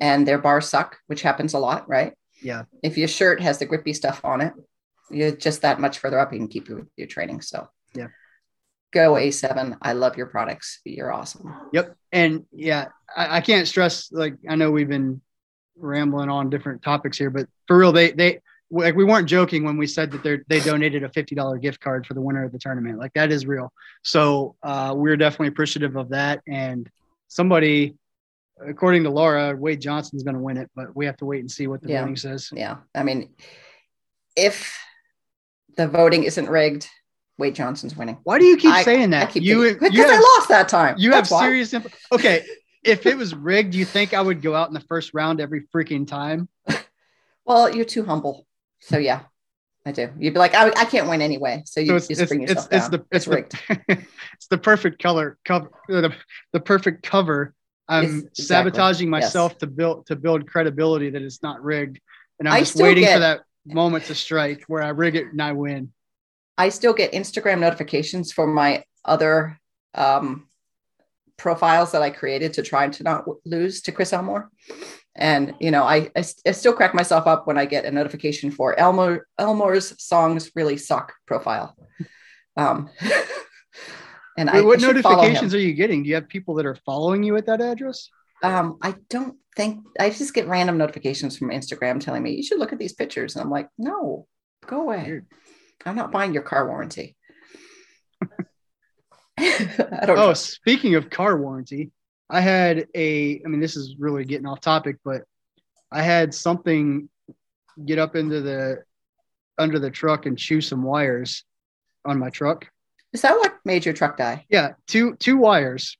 and 0.00 0.26
their 0.26 0.38
bars 0.38 0.68
suck, 0.68 0.98
which 1.06 1.22
happens 1.22 1.54
a 1.54 1.58
lot, 1.58 1.88
right? 1.88 2.14
Yeah. 2.42 2.64
If 2.82 2.98
your 2.98 3.08
shirt 3.08 3.40
has 3.40 3.58
the 3.58 3.66
grippy 3.66 3.92
stuff 3.92 4.20
on 4.24 4.40
it, 4.40 4.52
you're 5.12 5.32
just 5.32 5.62
that 5.62 5.80
much 5.80 5.98
further 5.98 6.18
up. 6.18 6.32
You 6.32 6.38
can 6.38 6.48
keep 6.48 6.68
your, 6.68 6.86
your 6.96 7.06
training. 7.06 7.40
So 7.42 7.68
yeah. 7.94 8.08
Go 8.92 9.14
A7. 9.14 9.78
I 9.80 9.94
love 9.94 10.16
your 10.16 10.26
products. 10.26 10.80
You're 10.84 11.12
awesome. 11.12 11.54
Yep. 11.72 11.96
And 12.12 12.44
yeah, 12.52 12.88
I, 13.16 13.38
I 13.38 13.40
can't 13.40 13.66
stress 13.66 14.12
like 14.12 14.34
I 14.48 14.54
know 14.54 14.70
we've 14.70 14.88
been 14.88 15.22
rambling 15.76 16.28
on 16.28 16.50
different 16.50 16.82
topics 16.82 17.16
here, 17.16 17.30
but 17.30 17.48
for 17.66 17.78
real, 17.78 17.92
they 17.92 18.12
they 18.12 18.40
like 18.70 18.94
we 18.94 19.04
weren't 19.04 19.28
joking 19.28 19.64
when 19.64 19.76
we 19.76 19.86
said 19.86 20.10
that 20.10 20.22
they 20.22 20.40
they 20.48 20.60
donated 20.60 21.04
a 21.04 21.08
fifty 21.08 21.34
dollar 21.34 21.58
gift 21.58 21.80
card 21.80 22.06
for 22.06 22.14
the 22.14 22.20
winner 22.20 22.44
of 22.44 22.52
the 22.52 22.58
tournament. 22.58 22.98
Like 22.98 23.12
that 23.14 23.30
is 23.30 23.46
real. 23.46 23.72
So 24.02 24.56
uh, 24.62 24.94
we're 24.96 25.16
definitely 25.16 25.48
appreciative 25.48 25.96
of 25.96 26.10
that. 26.10 26.42
And 26.48 26.88
somebody, 27.28 27.94
according 28.60 29.04
to 29.04 29.10
Laura, 29.10 29.54
Wade 29.56 29.80
Johnson's 29.80 30.22
going 30.22 30.36
to 30.36 30.42
win 30.42 30.56
it, 30.56 30.70
but 30.74 30.94
we 30.96 31.06
have 31.06 31.16
to 31.18 31.24
wait 31.24 31.40
and 31.40 31.50
see 31.50 31.66
what 31.66 31.82
the 31.82 31.90
yeah. 31.90 32.00
voting 32.00 32.16
says. 32.16 32.50
Yeah, 32.52 32.78
I 32.94 33.02
mean, 33.02 33.30
if 34.36 34.78
the 35.76 35.88
voting 35.88 36.24
isn't 36.24 36.48
rigged, 36.48 36.88
Wade 37.38 37.54
Johnson's 37.54 37.96
winning. 37.96 38.18
Why 38.24 38.38
do 38.38 38.44
you 38.44 38.56
keep 38.56 38.72
I, 38.72 38.82
saying 38.82 39.10
that? 39.10 39.34
you 39.36 39.72
because 39.72 39.92
you 39.92 40.02
have, 40.02 40.12
I 40.12 40.18
lost 40.18 40.48
that 40.48 40.68
time. 40.68 40.96
You 40.98 41.10
That's 41.10 41.30
have 41.30 41.36
why. 41.36 41.46
serious. 41.46 41.72
Imp- 41.72 41.92
okay, 42.10 42.44
if 42.84 43.06
it 43.06 43.16
was 43.16 43.34
rigged, 43.34 43.72
do 43.72 43.78
you 43.78 43.84
think 43.84 44.14
I 44.14 44.20
would 44.20 44.42
go 44.42 44.54
out 44.54 44.68
in 44.68 44.74
the 44.74 44.80
first 44.80 45.14
round 45.14 45.40
every 45.40 45.62
freaking 45.74 46.06
time? 46.06 46.48
well, 47.44 47.74
you're 47.74 47.84
too 47.84 48.04
humble. 48.04 48.46
So 48.80 48.98
yeah, 48.98 49.22
I 49.86 49.92
do. 49.92 50.10
You'd 50.18 50.34
be 50.34 50.38
like, 50.38 50.54
I, 50.54 50.68
I 50.68 50.84
can't 50.84 51.08
win 51.08 51.22
anyway. 51.22 51.62
So 51.66 51.80
you 51.80 51.88
so 51.88 51.96
it's, 51.96 52.08
just 52.08 52.28
bring 52.28 52.42
yourself 52.42 52.66
it's, 52.66 52.68
down. 52.68 52.78
It's, 52.78 52.88
the, 52.88 52.96
it's, 52.98 53.06
it's 53.10 53.26
rigged. 53.26 53.52
The, 53.68 53.80
it's 54.34 54.46
the 54.48 54.58
perfect 54.58 55.02
color 55.02 55.38
cover. 55.44 55.70
Uh, 55.90 56.00
the, 56.02 56.14
the 56.52 56.60
perfect 56.60 57.02
cover. 57.02 57.54
I'm 57.88 58.04
exactly. 58.04 58.44
sabotaging 58.44 59.10
myself 59.10 59.52
yes. 59.52 59.60
to 59.60 59.66
build 59.66 60.06
to 60.06 60.16
build 60.16 60.48
credibility 60.48 61.10
that 61.10 61.20
it's 61.20 61.42
not 61.42 61.62
rigged, 61.62 62.00
and 62.38 62.48
I'm 62.48 62.54
I 62.54 62.60
just 62.60 62.76
waiting 62.76 63.04
get, 63.04 63.14
for 63.14 63.20
that 63.20 63.40
moment 63.66 64.04
to 64.04 64.14
strike 64.14 64.64
where 64.66 64.82
I 64.82 64.88
rig 64.88 65.16
it 65.16 65.26
and 65.26 65.42
I 65.42 65.52
win. 65.52 65.92
I 66.58 66.68
still 66.68 66.92
get 66.92 67.12
Instagram 67.12 67.60
notifications 67.60 68.32
for 68.32 68.46
my 68.46 68.84
other 69.04 69.58
um, 69.94 70.48
profiles 71.36 71.92
that 71.92 72.02
I 72.02 72.10
created 72.10 72.54
to 72.54 72.62
try 72.62 72.88
to 72.88 73.02
not 73.02 73.24
lose 73.44 73.82
to 73.82 73.92
Chris 73.92 74.12
Elmore. 74.12 74.50
And 75.14 75.54
you 75.60 75.70
know, 75.70 75.84
I, 75.84 76.10
I, 76.16 76.24
I, 76.46 76.52
still 76.52 76.72
crack 76.72 76.94
myself 76.94 77.26
up 77.26 77.46
when 77.46 77.58
I 77.58 77.66
get 77.66 77.84
a 77.84 77.90
notification 77.90 78.50
for 78.50 78.78
Elmore 78.78 79.26
Elmore's 79.38 80.02
songs 80.02 80.50
really 80.54 80.78
suck 80.78 81.12
profile. 81.26 81.76
Um, 82.56 82.88
and 84.38 84.48
Wait, 84.50 84.58
I 84.58 84.60
what 84.62 84.82
I 84.82 84.86
notifications 84.86 85.54
are 85.54 85.58
you 85.58 85.74
getting? 85.74 86.02
Do 86.02 86.08
you 86.08 86.14
have 86.14 86.28
people 86.28 86.54
that 86.54 86.66
are 86.66 86.76
following 86.86 87.22
you 87.22 87.36
at 87.36 87.46
that 87.46 87.60
address? 87.60 88.08
Um, 88.42 88.78
I 88.82 88.96
don't 89.08 89.36
think 89.56 89.84
I 89.98 90.10
just 90.10 90.34
get 90.34 90.48
random 90.48 90.78
notifications 90.78 91.36
from 91.36 91.50
Instagram 91.50 92.00
telling 92.00 92.22
me 92.22 92.34
you 92.34 92.42
should 92.42 92.58
look 92.58 92.72
at 92.72 92.78
these 92.78 92.94
pictures, 92.94 93.36
and 93.36 93.44
I'm 93.44 93.50
like, 93.50 93.68
no, 93.78 94.26
go 94.66 94.82
away. 94.82 95.22
I'm 95.84 95.96
not 95.96 96.12
buying 96.12 96.32
your 96.32 96.42
car 96.42 96.66
warranty. 96.66 97.16
I 99.38 100.04
don't. 100.06 100.18
Oh, 100.18 100.28
know. 100.28 100.34
speaking 100.34 100.94
of 100.94 101.10
car 101.10 101.36
warranty, 101.36 101.90
I 102.30 102.40
had 102.40 102.86
a, 102.94 103.42
I 103.44 103.48
mean, 103.48 103.60
this 103.60 103.76
is 103.76 103.96
really 103.98 104.24
getting 104.24 104.46
off 104.46 104.60
topic, 104.60 104.96
but 105.04 105.22
I 105.90 106.02
had 106.02 106.34
something 106.34 107.08
get 107.84 107.98
up 107.98 108.16
into 108.16 108.40
the 108.40 108.82
under 109.58 109.78
the 109.78 109.90
truck 109.90 110.26
and 110.26 110.38
chew 110.38 110.60
some 110.60 110.82
wires 110.82 111.44
on 112.04 112.18
my 112.18 112.30
truck. 112.30 112.68
Is 113.12 113.22
that 113.22 113.36
what 113.36 113.54
made 113.64 113.84
your 113.84 113.94
truck 113.94 114.16
die? 114.16 114.46
Yeah, 114.48 114.72
two 114.86 115.16
two 115.16 115.36
wires 115.36 115.96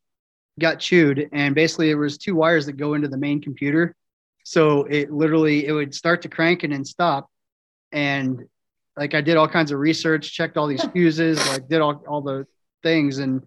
got 0.59 0.79
chewed, 0.79 1.29
and 1.33 1.55
basically 1.55 1.91
it 1.91 1.95
was 1.95 2.19
two 2.19 2.35
wires 2.35 2.67
that 2.67 2.75
go 2.75 2.95
into 2.95 3.09
the 3.09 3.17
main 3.17 3.41
computer. 3.41 3.95
So 4.45 4.85
it 4.85 5.12
literally 5.12 5.67
it 5.67 5.73
would 5.73 5.95
start 5.95 6.23
to 6.23 6.29
crank 6.29 6.62
and 6.65 6.73
then 6.73 6.85
stop, 6.85 7.31
and 7.93 8.41
like 8.97 9.15
I 9.15 9.21
did 9.21 9.37
all 9.37 9.49
kinds 9.49 9.73
of 9.73 9.79
research, 9.79 10.33
checked 10.33 10.57
all 10.57 10.67
these 10.67 10.85
fuses, 10.93 11.38
like 11.49 11.69
did 11.69 11.81
all 11.81 12.03
all 12.07 12.21
the 12.21 12.47
things, 12.83 13.19
and 13.19 13.43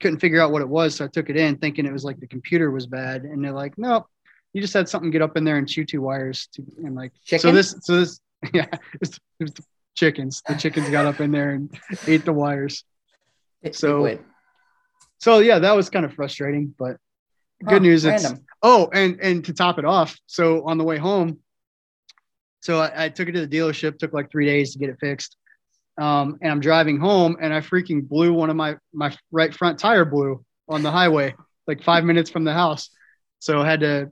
couldn't 0.00 0.20
figure 0.20 0.40
out 0.40 0.52
what 0.52 0.62
it 0.62 0.68
was. 0.68 0.96
So 0.96 1.04
I 1.04 1.08
took 1.08 1.30
it 1.30 1.36
in 1.36 1.56
thinking 1.56 1.86
it 1.86 1.92
was 1.92 2.04
like 2.04 2.20
the 2.20 2.26
computer 2.26 2.70
was 2.70 2.86
bad. 2.86 3.22
And 3.22 3.44
they're 3.44 3.52
like, 3.52 3.76
nope, 3.78 4.06
you 4.52 4.60
just 4.60 4.74
had 4.74 4.88
something 4.88 5.10
get 5.10 5.22
up 5.22 5.36
in 5.36 5.44
there 5.44 5.56
and 5.56 5.68
chew 5.68 5.84
two 5.84 6.02
wires. 6.02 6.48
To, 6.52 6.64
and 6.84 6.94
like, 6.94 7.12
Chicken? 7.24 7.40
so 7.40 7.52
this, 7.52 7.74
so 7.80 8.00
this, 8.00 8.20
yeah, 8.52 8.66
it 8.70 9.00
was, 9.00 9.18
it 9.40 9.44
was 9.44 9.52
the 9.52 9.64
chickens. 9.94 10.42
The 10.46 10.54
chickens 10.54 10.90
got 10.90 11.06
up 11.06 11.20
in 11.20 11.30
there 11.30 11.50
and 11.50 11.74
ate 12.06 12.24
the 12.24 12.32
wires. 12.32 12.84
so, 13.72 14.18
so 15.24 15.38
yeah, 15.38 15.58
that 15.58 15.74
was 15.74 15.90
kind 15.90 16.04
of 16.04 16.12
frustrating, 16.14 16.74
but 16.78 16.96
good 17.64 17.82
news. 17.82 18.04
It's, 18.04 18.26
oh, 18.62 18.90
and, 18.92 19.18
and 19.20 19.44
to 19.46 19.52
top 19.52 19.78
it 19.78 19.84
off. 19.84 20.18
So 20.26 20.66
on 20.66 20.78
the 20.78 20.84
way 20.84 20.98
home, 20.98 21.38
so 22.60 22.80
I, 22.80 23.04
I 23.04 23.08
took 23.08 23.28
it 23.28 23.32
to 23.32 23.46
the 23.46 23.56
dealership, 23.56 23.98
took 23.98 24.12
like 24.12 24.30
three 24.30 24.46
days 24.46 24.72
to 24.72 24.78
get 24.78 24.88
it 24.90 24.96
fixed 25.00 25.36
um, 25.98 26.38
and 26.42 26.50
I'm 26.50 26.60
driving 26.60 26.98
home 26.98 27.36
and 27.40 27.54
I 27.54 27.60
freaking 27.60 28.08
blew 28.08 28.32
one 28.32 28.50
of 28.50 28.56
my 28.56 28.76
my 28.92 29.16
right 29.30 29.54
front 29.54 29.78
tire 29.78 30.04
blew 30.04 30.44
on 30.68 30.82
the 30.82 30.90
highway 30.90 31.34
like 31.66 31.82
five 31.82 32.04
minutes 32.04 32.30
from 32.30 32.44
the 32.44 32.52
house. 32.52 32.90
So 33.38 33.60
I 33.62 33.66
had 33.66 33.80
to 33.80 34.10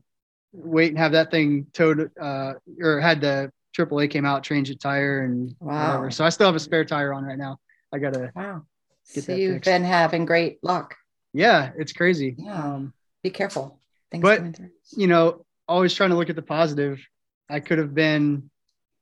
wait 0.53 0.89
and 0.89 0.99
have 0.99 1.13
that 1.13 1.31
thing 1.31 1.67
towed 1.73 2.11
uh, 2.21 2.55
or 2.81 3.01
had 3.01 3.21
the 3.21 3.51
AAA 3.77 4.11
came 4.11 4.25
out, 4.25 4.43
change 4.43 4.69
the 4.69 4.75
tire 4.75 5.23
and 5.23 5.55
wow. 5.61 5.89
whatever. 5.89 6.11
So 6.11 6.25
I 6.25 6.29
still 6.29 6.47
have 6.47 6.55
a 6.55 6.61
spare 6.61 6.85
tire 6.85 7.13
on 7.13 7.25
right 7.25 7.39
now. 7.39 7.59
I 7.93 7.99
gotta 7.99 8.31
wow. 8.35 8.63
so 9.05 9.35
you've 9.35 9.55
fixed. 9.55 9.65
been 9.65 9.85
having 9.85 10.25
great 10.25 10.59
luck. 10.63 10.95
Yeah, 11.33 11.71
it's 11.77 11.93
crazy. 11.93 12.37
Yeah. 12.39 12.75
Um, 12.75 12.93
Be 13.23 13.31
careful. 13.31 13.79
Things 14.11 14.23
but 14.23 14.59
you 14.97 15.07
know, 15.07 15.45
always 15.67 15.95
trying 15.95 16.11
to 16.11 16.17
look 16.17 16.31
at 16.31 16.37
the 16.37 16.43
positive. 16.43 17.01
I 17.49 17.61
could 17.61 17.79
have 17.79 17.95
been 17.95 18.51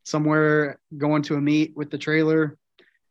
somewhere 0.05 0.79
going 0.97 1.23
to 1.23 1.37
a 1.37 1.41
meet 1.41 1.77
with 1.77 1.91
the 1.91 1.99
trailer 1.99 2.59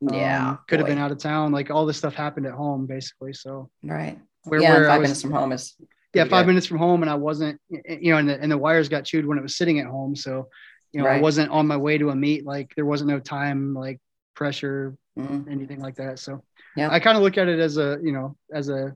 yeah. 0.01 0.51
Um, 0.51 0.59
could 0.67 0.79
have 0.79 0.87
been 0.87 0.97
out 0.97 1.11
of 1.11 1.17
town. 1.17 1.51
Like 1.51 1.69
all 1.69 1.85
this 1.85 1.97
stuff 1.97 2.13
happened 2.13 2.45
at 2.45 2.53
home 2.53 2.85
basically. 2.85 3.33
So 3.33 3.69
right. 3.83 4.17
Where, 4.43 4.61
yeah, 4.61 4.73
where 4.73 4.87
five 4.87 5.01
was, 5.01 5.07
minutes 5.07 5.21
from 5.21 5.31
home 5.31 5.51
is 5.51 5.75
yeah, 6.13 6.23
five 6.23 6.45
good. 6.45 6.47
minutes 6.47 6.65
from 6.65 6.77
home, 6.77 7.03
and 7.03 7.09
I 7.09 7.15
wasn't, 7.15 7.61
you 7.69 8.11
know, 8.11 8.17
and 8.17 8.27
the, 8.27 8.39
and 8.39 8.51
the 8.51 8.57
wires 8.57 8.89
got 8.89 9.05
chewed 9.05 9.27
when 9.27 9.37
it 9.37 9.41
was 9.41 9.57
sitting 9.57 9.79
at 9.79 9.85
home. 9.85 10.15
So, 10.15 10.47
you 10.91 11.01
know, 11.01 11.05
right. 11.05 11.17
I 11.17 11.21
wasn't 11.21 11.51
on 11.51 11.67
my 11.67 11.77
way 11.77 11.99
to 11.99 12.09
a 12.09 12.15
meet. 12.15 12.45
Like 12.45 12.73
there 12.75 12.85
wasn't 12.85 13.11
no 13.11 13.19
time, 13.19 13.75
like 13.75 13.99
pressure, 14.33 14.95
mm-hmm. 15.17 15.51
anything 15.51 15.81
like 15.81 15.97
that. 15.97 16.17
So, 16.17 16.43
yeah, 16.75 16.89
I 16.89 16.99
kind 16.99 17.15
of 17.15 17.21
look 17.21 17.37
at 17.37 17.47
it 17.47 17.59
as 17.59 17.77
a, 17.77 17.99
you 18.01 18.11
know, 18.11 18.35
as 18.51 18.69
a, 18.69 18.95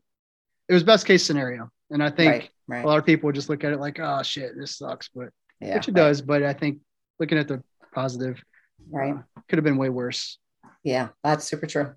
it 0.70 0.74
was 0.74 0.84
best 0.84 1.06
case 1.06 1.26
scenario, 1.26 1.70
and 1.90 2.04
I 2.04 2.10
think 2.10 2.32
right. 2.32 2.50
Right. 2.68 2.86
a 2.86 2.88
lot 2.88 2.98
of 2.98 3.06
people 3.06 3.28
would 3.28 3.36
just 3.36 3.50
look 3.50 3.64
at 3.64 3.74
it 3.74 3.80
like, 3.80 4.00
oh 4.00 4.24
shit, 4.24 4.58
this 4.58 4.78
sucks, 4.78 5.10
but 5.14 5.30
yeah, 5.60 5.76
which 5.76 5.88
it 5.88 5.94
does. 5.94 6.22
But 6.22 6.44
I 6.44 6.54
think 6.54 6.80
looking 7.20 7.38
at 7.38 7.48
the 7.48 7.64
positive, 7.94 8.42
right, 8.90 9.16
uh, 9.16 9.42
could 9.48 9.58
have 9.58 9.66
been 9.66 9.78
way 9.78 9.90
worse. 9.90 10.38
Yeah, 10.84 11.10
that's 11.24 11.46
super 11.46 11.68
true. 11.68 11.94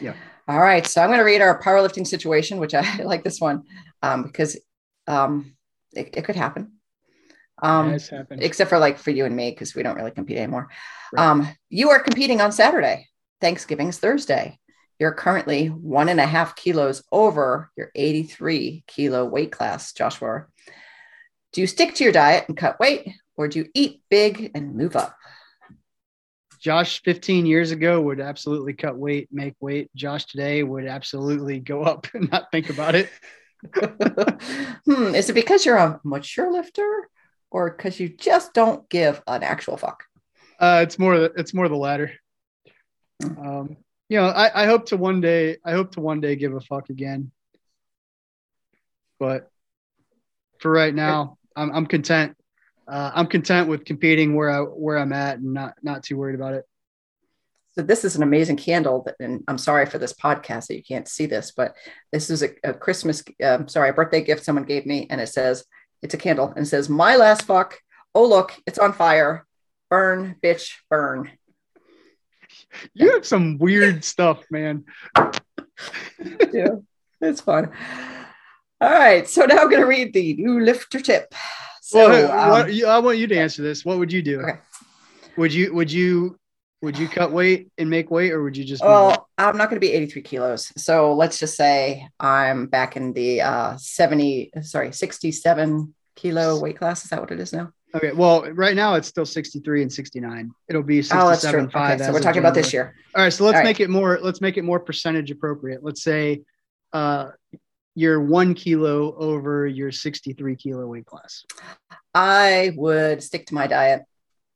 Yeah. 0.00 0.14
All 0.48 0.60
right. 0.60 0.86
So 0.86 1.00
I'm 1.00 1.08
going 1.08 1.18
to 1.18 1.24
read 1.24 1.40
our 1.40 1.60
powerlifting 1.60 2.06
situation, 2.06 2.58
which 2.58 2.74
I 2.74 3.02
like 3.02 3.24
this 3.24 3.40
one 3.40 3.64
um, 4.02 4.22
because 4.22 4.58
um, 5.06 5.56
it, 5.92 6.10
it, 6.16 6.24
could 6.24 6.36
happen. 6.36 6.72
Um, 7.62 7.96
except 8.30 8.68
for 8.68 8.78
like 8.78 8.98
for 8.98 9.10
you 9.10 9.24
and 9.24 9.34
me, 9.34 9.50
because 9.50 9.74
we 9.74 9.82
don't 9.82 9.96
really 9.96 10.10
compete 10.10 10.36
anymore. 10.36 10.68
Right. 11.12 11.26
Um, 11.26 11.48
you 11.70 11.90
are 11.90 12.00
competing 12.00 12.40
on 12.40 12.52
Saturday. 12.52 13.08
Thanksgiving's 13.40 13.98
Thursday. 13.98 14.58
You're 14.98 15.12
currently 15.12 15.66
one 15.66 16.08
and 16.08 16.20
a 16.20 16.26
half 16.26 16.56
kilos 16.56 17.02
over 17.12 17.70
your 17.76 17.90
83 17.94 18.84
kilo 18.86 19.24
weight 19.26 19.52
class, 19.52 19.92
Joshua. 19.92 20.46
Do 21.52 21.60
you 21.60 21.66
stick 21.66 21.94
to 21.94 22.04
your 22.04 22.12
diet 22.12 22.46
and 22.48 22.56
cut 22.56 22.80
weight, 22.80 23.08
or 23.36 23.48
do 23.48 23.60
you 23.60 23.68
eat 23.74 24.02
big 24.08 24.50
and 24.54 24.74
move 24.74 24.96
up? 24.96 25.14
Josh 26.60 27.02
15 27.02 27.46
years 27.46 27.70
ago 27.70 28.00
would 28.00 28.20
absolutely 28.20 28.72
cut 28.72 28.96
weight, 28.96 29.28
make 29.30 29.54
weight. 29.60 29.90
Josh 29.94 30.24
today 30.24 30.62
would 30.62 30.86
absolutely 30.86 31.60
go 31.60 31.82
up 31.82 32.06
and 32.14 32.30
not 32.30 32.50
think 32.50 32.70
about 32.70 32.94
it. 32.94 33.10
hmm, 34.84 35.14
is 35.14 35.30
it 35.30 35.34
because 35.34 35.64
you're 35.64 35.76
a 35.76 36.00
mature 36.04 36.50
lifter 36.52 37.08
or 37.50 37.70
because 37.70 38.00
you 38.00 38.08
just 38.08 38.54
don't 38.54 38.88
give 38.88 39.22
an 39.26 39.42
actual 39.42 39.76
fuck? 39.76 40.04
Uh, 40.58 40.80
it's 40.82 40.98
more 40.98 41.14
it's 41.14 41.52
more 41.52 41.68
the 41.68 41.76
latter. 41.76 42.12
Hmm. 43.22 43.38
Um, 43.38 43.76
you 44.08 44.18
know, 44.18 44.26
I, 44.26 44.62
I 44.62 44.66
hope 44.66 44.86
to 44.86 44.96
one 44.96 45.20
day 45.20 45.56
I 45.64 45.72
hope 45.72 45.92
to 45.92 46.00
one 46.00 46.20
day 46.20 46.36
give 46.36 46.54
a 46.54 46.60
fuck 46.60 46.90
again. 46.90 47.32
But 49.18 49.50
for 50.60 50.70
right 50.70 50.94
now, 50.94 51.38
I'm 51.56 51.70
I'm 51.72 51.86
content 51.86 52.36
uh, 52.88 53.10
I'm 53.14 53.26
content 53.26 53.68
with 53.68 53.84
competing 53.84 54.34
where 54.34 54.50
I 54.50 54.60
where 54.60 54.98
I'm 54.98 55.12
at 55.12 55.38
and 55.38 55.54
not 55.54 55.74
not 55.82 56.02
too 56.02 56.16
worried 56.16 56.36
about 56.36 56.54
it. 56.54 56.64
So 57.72 57.82
this 57.82 58.04
is 58.04 58.16
an 58.16 58.22
amazing 58.22 58.56
candle 58.56 59.02
that, 59.04 59.16
and 59.20 59.44
I'm 59.48 59.58
sorry 59.58 59.84
for 59.84 59.98
this 59.98 60.14
podcast 60.14 60.68
that 60.68 60.76
you 60.76 60.82
can't 60.82 61.06
see 61.06 61.26
this, 61.26 61.52
but 61.54 61.74
this 62.10 62.30
is 62.30 62.42
a, 62.42 62.48
a 62.64 62.72
Christmas, 62.72 63.22
uh, 63.44 63.66
sorry, 63.66 63.90
a 63.90 63.92
birthday 63.92 64.22
gift 64.22 64.44
someone 64.44 64.64
gave 64.64 64.86
me, 64.86 65.06
and 65.10 65.20
it 65.20 65.26
says 65.28 65.64
it's 66.00 66.14
a 66.14 66.18
candle 66.18 66.52
and 66.56 66.64
it 66.64 66.68
says 66.68 66.88
my 66.88 67.16
last 67.16 67.42
fuck. 67.42 67.78
Oh 68.14 68.26
look, 68.26 68.54
it's 68.66 68.78
on 68.78 68.92
fire. 68.92 69.44
Burn, 69.90 70.36
bitch, 70.42 70.72
burn. 70.88 71.30
you 72.94 73.12
have 73.12 73.26
some 73.26 73.58
weird 73.58 74.04
stuff, 74.04 74.44
man. 74.50 74.84
yeah, 76.52 76.76
it's 77.20 77.40
fun. 77.40 77.70
All 78.80 78.90
right, 78.90 79.26
so 79.26 79.46
now 79.46 79.58
I'm 79.58 79.70
going 79.70 79.80
to 79.80 79.88
read 79.88 80.12
the 80.12 80.34
new 80.34 80.60
lifter 80.60 81.00
tip. 81.00 81.34
So, 81.80 82.08
well, 82.08 82.50
what, 82.50 82.70
um, 82.70 82.88
I 82.88 82.98
want 82.98 83.18
you 83.18 83.26
to 83.28 83.38
answer 83.38 83.62
this. 83.62 83.84
What 83.84 83.98
would 83.98 84.12
you 84.12 84.20
do? 84.20 84.40
Okay. 84.40 84.58
Would 85.36 85.52
you 85.52 85.72
would 85.74 85.92
you 85.92 86.38
would 86.82 86.98
you 86.98 87.08
cut 87.08 87.32
weight 87.32 87.70
and 87.78 87.88
make 87.88 88.10
weight, 88.10 88.32
or 88.32 88.42
would 88.42 88.56
you 88.56 88.64
just? 88.64 88.82
Well, 88.82 89.28
I'm 89.38 89.56
not 89.56 89.70
going 89.70 89.80
to 89.80 89.86
be 89.86 89.92
83 89.92 90.22
kilos. 90.22 90.72
So 90.76 91.14
let's 91.14 91.38
just 91.38 91.56
say 91.56 92.08
I'm 92.20 92.66
back 92.66 92.96
in 92.96 93.12
the 93.12 93.42
uh, 93.42 93.76
70, 93.76 94.52
sorry, 94.62 94.92
67 94.92 95.94
kilo 96.16 96.60
weight 96.60 96.78
class. 96.78 97.04
Is 97.04 97.10
that 97.10 97.20
what 97.20 97.30
it 97.30 97.40
is 97.40 97.52
now? 97.52 97.72
Okay. 97.96 98.12
Well, 98.12 98.42
right 98.52 98.76
now 98.76 98.94
it's 98.94 99.08
still 99.08 99.24
63 99.24 99.82
and 99.82 99.92
69. 99.92 100.50
It'll 100.68 100.82
be 100.82 101.00
67 101.00 101.70
oh. 101.74 101.78
Okay, 101.78 101.98
so 101.98 102.12
we're 102.12 102.20
talking 102.20 102.40
about 102.40 102.54
this 102.54 102.72
year. 102.72 102.94
All 103.14 103.22
right. 103.22 103.32
So 103.32 103.44
let's 103.44 103.58
All 103.58 103.64
make 103.64 103.80
it 103.80 103.88
more. 103.88 104.18
Let's 104.20 104.42
make 104.42 104.58
it 104.58 104.62
more 104.62 104.78
percentage 104.78 105.30
appropriate. 105.30 105.82
Let's 105.82 106.02
say 106.02 106.42
uh, 106.92 107.30
you're 107.94 108.20
one 108.20 108.52
kilo 108.52 109.16
over 109.16 109.66
your 109.66 109.90
63 109.90 110.56
kilo 110.56 110.86
weight 110.86 111.06
class. 111.06 111.44
I 112.14 112.72
would 112.76 113.22
stick 113.22 113.46
to 113.46 113.54
my 113.54 113.66
diet, 113.66 114.02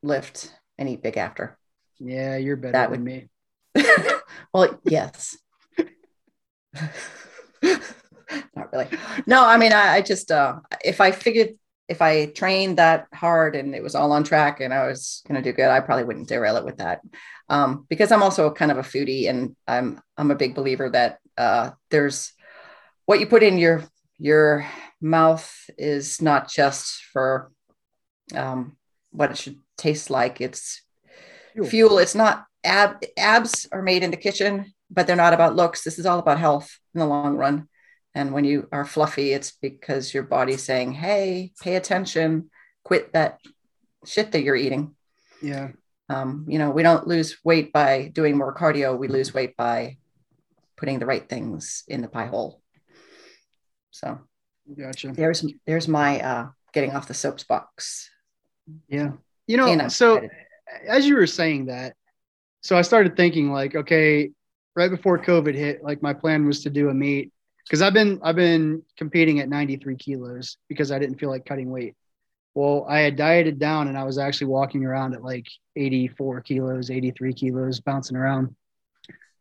lift, 0.02 0.54
and 0.76 0.88
eat 0.88 1.02
big 1.02 1.16
after. 1.16 1.58
Yeah, 1.98 2.36
you're 2.36 2.56
better 2.56 2.72
that 2.72 2.90
than 2.90 3.04
would... 3.04 3.28
me. 3.74 3.84
well, 4.52 4.78
yes. 4.84 5.38
Not 7.62 8.72
really. 8.72 8.88
No, 9.26 9.44
I 9.44 9.56
mean, 9.56 9.72
I, 9.72 9.94
I 9.94 10.02
just 10.02 10.30
uh, 10.30 10.60
if 10.84 11.00
I 11.00 11.10
figured 11.10 11.54
if 11.90 12.00
I 12.00 12.26
trained 12.26 12.78
that 12.78 13.08
hard 13.12 13.56
and 13.56 13.74
it 13.74 13.82
was 13.82 13.96
all 13.96 14.12
on 14.12 14.22
track 14.22 14.60
and 14.60 14.72
I 14.72 14.86
was 14.86 15.22
going 15.26 15.42
to 15.42 15.50
do 15.50 15.54
good, 15.54 15.68
I 15.68 15.80
probably 15.80 16.04
wouldn't 16.04 16.28
derail 16.28 16.56
it 16.56 16.64
with 16.64 16.76
that. 16.76 17.00
Um, 17.48 17.84
because 17.88 18.12
I'm 18.12 18.22
also 18.22 18.48
kind 18.52 18.70
of 18.70 18.78
a 18.78 18.82
foodie 18.82 19.28
and 19.28 19.56
I'm 19.66 20.00
I'm 20.16 20.30
a 20.30 20.36
big 20.36 20.54
believer 20.54 20.88
that 20.90 21.18
uh, 21.36 21.70
there's 21.90 22.32
what 23.06 23.18
you 23.18 23.26
put 23.26 23.42
in 23.42 23.58
your 23.58 23.82
your 24.18 24.64
mouth 25.00 25.52
is 25.76 26.22
not 26.22 26.48
just 26.48 27.02
for 27.12 27.50
um, 28.36 28.76
what 29.10 29.32
it 29.32 29.38
should 29.38 29.58
taste 29.76 30.10
like. 30.10 30.40
It's 30.40 30.82
fuel. 31.54 31.66
fuel. 31.66 31.98
It's 31.98 32.14
not 32.14 32.44
ab, 32.62 33.02
abs 33.16 33.66
are 33.72 33.82
made 33.82 34.04
in 34.04 34.12
the 34.12 34.16
kitchen, 34.16 34.72
but 34.90 35.08
they're 35.08 35.16
not 35.16 35.32
about 35.32 35.56
looks. 35.56 35.82
This 35.82 35.98
is 35.98 36.06
all 36.06 36.20
about 36.20 36.38
health 36.38 36.78
in 36.94 37.00
the 37.00 37.06
long 37.06 37.36
run. 37.36 37.68
And 38.14 38.32
when 38.32 38.44
you 38.44 38.68
are 38.72 38.84
fluffy, 38.84 39.32
it's 39.32 39.52
because 39.52 40.12
your 40.12 40.24
body's 40.24 40.64
saying, 40.64 40.92
hey, 40.92 41.52
pay 41.60 41.76
attention, 41.76 42.50
quit 42.84 43.12
that 43.12 43.40
shit 44.04 44.32
that 44.32 44.42
you're 44.42 44.56
eating. 44.56 44.94
Yeah. 45.40 45.68
Um, 46.08 46.44
you 46.48 46.58
know, 46.58 46.70
we 46.70 46.82
don't 46.82 47.06
lose 47.06 47.38
weight 47.44 47.72
by 47.72 48.10
doing 48.12 48.36
more 48.36 48.54
cardio. 48.54 48.98
We 48.98 49.06
lose 49.06 49.32
weight 49.32 49.56
by 49.56 49.98
putting 50.76 50.98
the 50.98 51.06
right 51.06 51.28
things 51.28 51.84
in 51.86 52.00
the 52.00 52.08
pie 52.08 52.26
hole. 52.26 52.60
So 53.92 54.18
gotcha. 54.76 55.12
There's 55.12 55.44
there's 55.66 55.86
my 55.86 56.20
uh 56.20 56.48
getting 56.72 56.92
off 56.92 57.06
the 57.06 57.14
soapbox. 57.14 58.10
Yeah. 58.88 59.12
You 59.46 59.56
know, 59.56 59.88
so 59.88 60.28
as 60.86 61.06
you 61.06 61.16
were 61.16 61.26
saying 61.26 61.66
that, 61.66 61.94
so 62.60 62.76
I 62.76 62.82
started 62.82 63.16
thinking 63.16 63.52
like, 63.52 63.74
okay, 63.74 64.30
right 64.76 64.90
before 64.90 65.18
COVID 65.18 65.54
hit, 65.54 65.82
like 65.82 66.02
my 66.02 66.14
plan 66.14 66.46
was 66.46 66.62
to 66.62 66.70
do 66.70 66.88
a 66.88 66.94
meet 66.94 67.32
because 67.70 67.82
I've 67.82 67.94
been 67.94 68.18
I've 68.24 68.34
been 68.34 68.82
competing 68.96 69.38
at 69.38 69.48
93 69.48 69.94
kilos 69.94 70.56
because 70.68 70.90
I 70.90 70.98
didn't 70.98 71.20
feel 71.20 71.30
like 71.30 71.46
cutting 71.46 71.70
weight. 71.70 71.94
Well, 72.52 72.84
I 72.88 72.98
had 72.98 73.14
dieted 73.14 73.60
down 73.60 73.86
and 73.86 73.96
I 73.96 74.02
was 74.02 74.18
actually 74.18 74.48
walking 74.48 74.84
around 74.84 75.14
at 75.14 75.22
like 75.22 75.46
84 75.76 76.40
kilos, 76.40 76.90
83 76.90 77.32
kilos, 77.32 77.78
bouncing 77.78 78.16
around. 78.16 78.56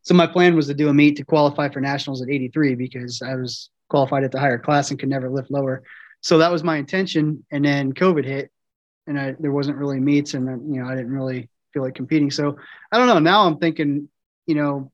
So 0.04 0.13
my 0.13 0.28
plan 0.28 0.56
was 0.56 0.68
to 0.68 0.76
do 0.76 0.89
a 0.89 0.94
meet 0.94 1.18
to 1.18 1.26
qualify 1.26 1.70
for 1.70 1.82
nationals 1.82 2.22
at 2.22 2.30
83 2.30 2.76
because 2.76 3.24
I 3.24 3.34
was 3.34 3.72
qualified 3.89 4.24
at 4.24 4.32
the 4.32 4.39
higher 4.39 4.60
class 4.60 4.92
and 4.92 5.00
could 5.00 5.10
never 5.10 5.28
lift 5.28 5.50
lower. 5.50 5.82
So 6.22 6.38
that 6.38 6.52
was 6.52 6.63
my 6.63 6.78
intention. 6.78 7.44
And 7.50 7.65
then 7.65 7.94
COVID 7.94 8.26
hit, 8.26 8.52
and 9.08 9.20
I, 9.20 9.36
there 9.39 9.52
wasn't 9.52 9.78
really 9.78 10.00
meets, 10.00 10.36
and 10.36 10.74
you 10.74 10.80
know 10.80 10.88
I 10.88 10.96
didn't 10.96 11.13
really 11.13 11.50
feel 11.74 11.82
like 11.82 11.96
competing. 11.96 12.30
So 12.30 12.58
I 12.92 13.00
don't 13.00 13.08
know. 13.08 13.18
Now 13.18 13.48
I'm 13.48 13.58
thinking, 13.58 14.08
you 14.46 14.54
know, 14.54 14.92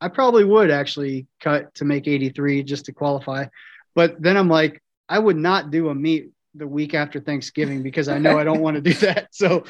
I 0.00 0.08
probably 0.08 0.44
would 0.44 0.70
actually 0.70 1.26
cut 1.40 1.74
to 1.76 1.84
make 1.84 2.06
83 2.06 2.62
just 2.62 2.86
to 2.86 2.92
qualify. 2.92 3.46
But 3.94 4.20
then 4.20 4.36
I'm 4.36 4.48
like, 4.48 4.82
I 5.08 5.18
would 5.18 5.36
not 5.36 5.70
do 5.70 5.88
a 5.88 5.94
meet 5.94 6.30
the 6.54 6.66
week 6.66 6.94
after 6.94 7.20
Thanksgiving 7.20 7.82
because 7.82 8.08
I 8.08 8.18
know 8.18 8.38
I 8.38 8.44
don't 8.44 8.60
want 8.60 8.76
to 8.76 8.80
do 8.80 8.92
that. 9.06 9.28
So 9.30 9.64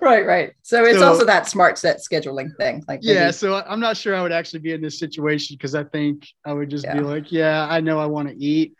right, 0.00 0.26
right. 0.26 0.52
So 0.62 0.84
it's 0.84 0.98
so, 0.98 1.08
also 1.08 1.24
that 1.24 1.48
smart 1.48 1.78
set 1.78 1.98
scheduling 1.98 2.56
thing. 2.56 2.84
Like 2.86 3.00
maybe, 3.02 3.14
yeah, 3.14 3.30
so 3.30 3.62
I'm 3.66 3.80
not 3.80 3.96
sure 3.96 4.14
I 4.14 4.22
would 4.22 4.32
actually 4.32 4.60
be 4.60 4.72
in 4.72 4.80
this 4.80 4.98
situation 4.98 5.56
because 5.56 5.74
I 5.74 5.84
think 5.84 6.26
I 6.44 6.52
would 6.52 6.70
just 6.70 6.84
yeah. 6.84 6.94
be 6.94 7.00
like, 7.00 7.32
yeah, 7.32 7.66
I 7.68 7.80
know 7.80 7.98
I 7.98 8.06
want 8.06 8.28
to 8.28 8.36
eat. 8.36 8.76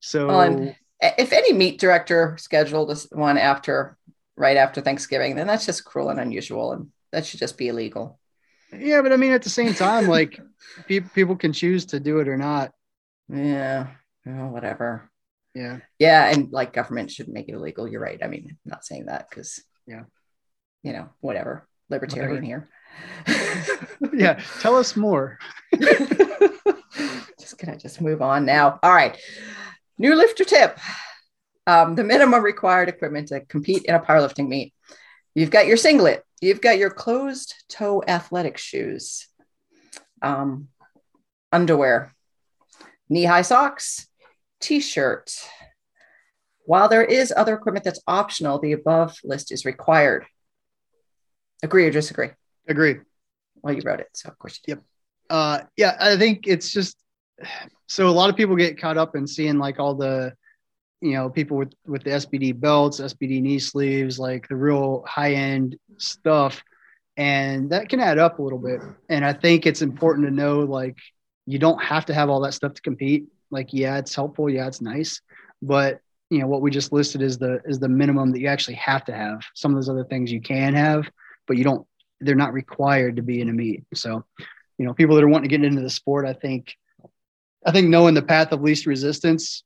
So 0.00 0.28
well, 0.28 0.74
if 1.00 1.32
any 1.32 1.52
meet 1.52 1.80
director 1.80 2.36
scheduled 2.38 2.96
one 3.10 3.38
after 3.38 3.96
right 4.36 4.56
after 4.56 4.80
Thanksgiving, 4.80 5.36
then 5.36 5.46
that's 5.46 5.66
just 5.66 5.84
cruel 5.84 6.10
and 6.10 6.20
unusual, 6.20 6.72
and 6.72 6.90
that 7.12 7.26
should 7.26 7.40
just 7.40 7.58
be 7.58 7.68
illegal. 7.68 8.18
Yeah, 8.72 9.02
but 9.02 9.12
I 9.12 9.16
mean, 9.16 9.32
at 9.32 9.42
the 9.42 9.50
same 9.50 9.74
time, 9.74 10.06
like 10.08 10.40
pe- 10.86 11.00
people 11.00 11.36
can 11.36 11.52
choose 11.52 11.86
to 11.86 12.00
do 12.00 12.20
it 12.20 12.28
or 12.28 12.36
not. 12.36 12.72
Yeah, 13.28 13.88
well, 14.24 14.48
whatever. 14.48 15.10
Yeah. 15.54 15.78
Yeah, 15.98 16.30
and 16.30 16.52
like 16.52 16.72
government 16.72 17.10
should 17.10 17.28
make 17.28 17.48
it 17.48 17.54
illegal. 17.54 17.88
You're 17.88 18.00
right. 18.00 18.20
I 18.22 18.28
mean, 18.28 18.46
I'm 18.48 18.58
not 18.64 18.84
saying 18.84 19.06
that 19.06 19.28
because 19.28 19.62
yeah, 19.86 20.04
you 20.82 20.92
know, 20.92 21.08
whatever. 21.20 21.66
Libertarian 21.90 22.44
whatever. 22.44 22.68
here. 23.26 24.10
yeah, 24.14 24.40
tell 24.60 24.76
us 24.76 24.96
more. 24.96 25.38
just 27.40 27.58
gonna 27.58 27.78
just 27.78 28.00
move 28.00 28.22
on 28.22 28.44
now. 28.44 28.78
All 28.82 28.92
right, 28.92 29.18
new 29.98 30.14
lifter 30.14 30.44
tip. 30.44 30.78
Um, 31.66 31.96
the 31.96 32.04
minimum 32.04 32.42
required 32.42 32.88
equipment 32.88 33.28
to 33.28 33.40
compete 33.40 33.84
in 33.84 33.94
a 33.94 34.00
powerlifting 34.00 34.48
meet. 34.48 34.72
You've 35.34 35.50
got 35.50 35.66
your 35.66 35.76
singlet, 35.76 36.24
you've 36.40 36.60
got 36.60 36.78
your 36.78 36.90
closed 36.90 37.54
toe 37.68 38.02
athletic 38.06 38.58
shoes, 38.58 39.28
um, 40.22 40.68
underwear, 41.52 42.14
knee 43.08 43.24
high 43.24 43.42
socks, 43.42 44.08
t 44.60 44.80
shirt. 44.80 45.32
While 46.64 46.88
there 46.88 47.04
is 47.04 47.32
other 47.34 47.54
equipment 47.54 47.84
that's 47.84 48.02
optional, 48.06 48.58
the 48.58 48.72
above 48.72 49.16
list 49.24 49.50
is 49.52 49.64
required. 49.64 50.26
Agree 51.62 51.86
or 51.86 51.90
disagree? 51.90 52.30
Agree. 52.68 52.96
Well, 53.62 53.74
you 53.74 53.82
wrote 53.84 54.00
it, 54.00 54.08
so 54.12 54.28
of 54.28 54.38
course 54.38 54.60
you 54.66 54.74
Yep. 54.74 54.84
Uh, 55.30 55.60
yeah, 55.76 55.96
I 56.00 56.16
think 56.16 56.46
it's 56.46 56.70
just 56.70 56.96
so 57.86 58.08
a 58.08 58.10
lot 58.10 58.30
of 58.30 58.36
people 58.36 58.56
get 58.56 58.80
caught 58.80 58.98
up 58.98 59.16
in 59.16 59.26
seeing 59.26 59.58
like 59.58 59.78
all 59.78 59.94
the 59.94 60.34
you 61.00 61.12
know 61.12 61.30
people 61.30 61.56
with 61.56 61.72
with 61.86 62.04
the 62.04 62.10
SBD 62.10 62.58
belts, 62.58 63.00
SBD 63.00 63.40
knee 63.40 63.58
sleeves, 63.58 64.18
like 64.18 64.48
the 64.48 64.56
real 64.56 65.04
high 65.06 65.32
end 65.32 65.76
stuff, 65.98 66.62
and 67.16 67.70
that 67.70 67.88
can 67.88 68.00
add 68.00 68.18
up 68.18 68.38
a 68.38 68.42
little 68.42 68.58
bit. 68.58 68.80
And 69.08 69.24
I 69.24 69.32
think 69.32 69.66
it's 69.66 69.82
important 69.82 70.26
to 70.26 70.32
know 70.32 70.60
like 70.60 70.98
you 71.46 71.58
don't 71.58 71.82
have 71.82 72.06
to 72.06 72.14
have 72.14 72.28
all 72.28 72.40
that 72.40 72.54
stuff 72.54 72.74
to 72.74 72.82
compete. 72.82 73.26
Like 73.50 73.72
yeah, 73.72 73.98
it's 73.98 74.14
helpful, 74.14 74.50
yeah, 74.50 74.66
it's 74.66 74.80
nice, 74.80 75.20
but 75.62 76.00
you 76.30 76.40
know 76.40 76.46
what 76.46 76.60
we 76.60 76.70
just 76.70 76.92
listed 76.92 77.22
is 77.22 77.38
the 77.38 77.60
is 77.64 77.78
the 77.78 77.88
minimum 77.88 78.32
that 78.32 78.40
you 78.40 78.48
actually 78.48 78.74
have 78.74 79.04
to 79.06 79.12
have. 79.12 79.40
Some 79.54 79.72
of 79.72 79.76
those 79.76 79.88
other 79.88 80.04
things 80.04 80.32
you 80.32 80.40
can 80.40 80.74
have, 80.74 81.08
but 81.46 81.56
you 81.56 81.64
don't. 81.64 81.86
They're 82.20 82.34
not 82.34 82.52
required 82.52 83.16
to 83.16 83.22
be 83.22 83.40
in 83.40 83.48
a 83.48 83.52
meet. 83.52 83.84
So, 83.94 84.24
you 84.76 84.84
know, 84.84 84.92
people 84.92 85.14
that 85.14 85.22
are 85.22 85.28
wanting 85.28 85.48
to 85.48 85.56
get 85.56 85.64
into 85.64 85.82
the 85.82 85.88
sport, 85.88 86.26
I 86.26 86.32
think, 86.32 86.74
I 87.64 87.70
think 87.70 87.86
knowing 87.86 88.14
the 88.14 88.22
path 88.22 88.50
of 88.50 88.60
least 88.60 88.86
resistance 88.86 89.62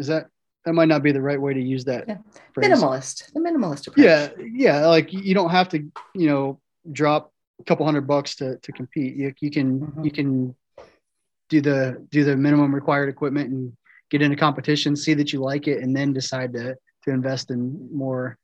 is 0.00 0.08
that 0.08 0.26
that 0.64 0.72
might 0.74 0.88
not 0.88 1.02
be 1.02 1.12
the 1.12 1.20
right 1.20 1.40
way 1.40 1.54
to 1.54 1.60
use 1.60 1.84
that. 1.84 2.04
Yeah. 2.06 2.18
Minimalist, 2.56 3.32
the 3.32 3.40
minimalist 3.40 3.86
approach. 3.86 4.04
Yeah, 4.04 4.28
yeah. 4.38 4.86
Like 4.86 5.12
you 5.12 5.34
don't 5.34 5.50
have 5.50 5.68
to, 5.70 5.78
you 6.14 6.28
know, 6.28 6.60
drop 6.90 7.32
a 7.60 7.64
couple 7.64 7.86
hundred 7.86 8.06
bucks 8.06 8.36
to 8.36 8.56
to 8.58 8.72
compete. 8.72 9.16
You, 9.16 9.34
you 9.40 9.50
can 9.50 9.80
mm-hmm. 9.80 10.04
you 10.04 10.10
can 10.10 10.54
do 11.48 11.60
the 11.60 12.06
do 12.10 12.24
the 12.24 12.36
minimum 12.36 12.74
required 12.74 13.08
equipment 13.08 13.50
and 13.50 13.76
get 14.10 14.22
into 14.22 14.36
competition, 14.36 14.96
see 14.96 15.14
that 15.14 15.32
you 15.32 15.40
like 15.40 15.68
it, 15.68 15.82
and 15.82 15.96
then 15.96 16.12
decide 16.12 16.52
to 16.54 16.76
to 17.04 17.10
invest 17.10 17.50
in 17.50 17.88
more, 17.94 18.36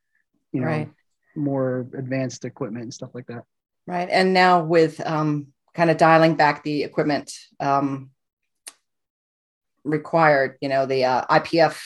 you 0.53 0.61
know, 0.61 0.67
right. 0.67 0.91
more 1.35 1.87
advanced 1.97 2.45
equipment 2.45 2.85
and 2.85 2.95
stuff 2.95 3.11
like 3.15 3.27
that. 3.27 3.45
Right. 3.87 4.09
And 4.11 4.33
now 4.33 4.65
with 4.65 5.01
um, 5.07 5.49
kind 5.75 5.91
of 5.91 5.99
dialing 5.99 6.35
back 6.35 6.65
the 6.65 6.83
equipment 6.83 7.33
um, 7.61 8.11
required, 9.87 10.59
you 10.61 10.69
know, 10.69 10.87
the 10.87 11.05
uh, 11.05 11.25
IPF 11.27 11.81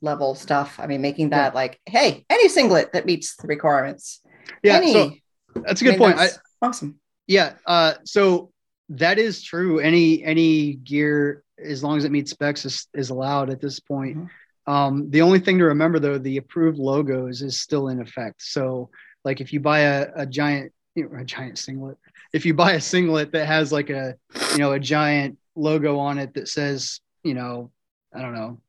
level 0.00 0.34
stuff. 0.34 0.78
I 0.78 0.86
mean, 0.86 1.00
making 1.00 1.30
that 1.30 1.52
yeah. 1.52 1.54
like, 1.54 1.80
hey, 1.86 2.24
any 2.28 2.48
singlet 2.48 2.92
that 2.92 3.06
meets 3.06 3.36
the 3.36 3.46
requirements. 3.46 4.20
Yeah. 4.62 4.76
Any, 4.76 4.92
so 4.92 5.12
that's 5.54 5.80
a 5.80 5.84
good 5.84 5.94
I 5.94 5.98
mean, 5.98 5.98
point. 5.98 6.18
I, 6.18 6.28
awesome. 6.62 7.00
Yeah. 7.26 7.54
Uh, 7.66 7.94
so 8.04 8.50
that 8.90 9.18
is 9.18 9.42
true. 9.42 9.78
Any 9.78 10.22
any 10.22 10.74
gear, 10.74 11.42
as 11.62 11.82
long 11.82 11.96
as 11.96 12.04
it 12.04 12.12
meets 12.12 12.32
specs, 12.32 12.64
is, 12.64 12.86
is 12.94 13.10
allowed 13.10 13.50
at 13.50 13.60
this 13.60 13.80
point. 13.80 14.18
Mm-hmm. 14.18 14.72
Um, 14.72 15.10
the 15.10 15.22
only 15.22 15.40
thing 15.40 15.58
to 15.58 15.64
remember 15.64 15.98
though, 15.98 16.18
the 16.18 16.38
approved 16.38 16.78
logos 16.78 17.42
is 17.42 17.60
still 17.60 17.88
in 17.88 18.00
effect. 18.00 18.42
So 18.42 18.90
like 19.24 19.40
if 19.40 19.52
you 19.52 19.60
buy 19.60 19.80
a, 19.80 20.08
a 20.16 20.26
giant 20.26 20.72
you 20.94 21.08
know, 21.08 21.18
a 21.18 21.24
giant 21.24 21.58
singlet. 21.58 21.98
If 22.32 22.46
you 22.46 22.54
buy 22.54 22.72
a 22.72 22.80
singlet 22.80 23.32
that 23.32 23.46
has 23.46 23.72
like 23.72 23.90
a 23.90 24.16
you 24.52 24.58
know 24.58 24.72
a 24.72 24.80
giant 24.80 25.38
logo 25.56 25.98
on 25.98 26.18
it 26.18 26.34
that 26.34 26.48
says 26.48 27.00
you 27.24 27.34
know 27.34 27.70
I 28.14 28.22
don't 28.22 28.34
know 28.34 28.60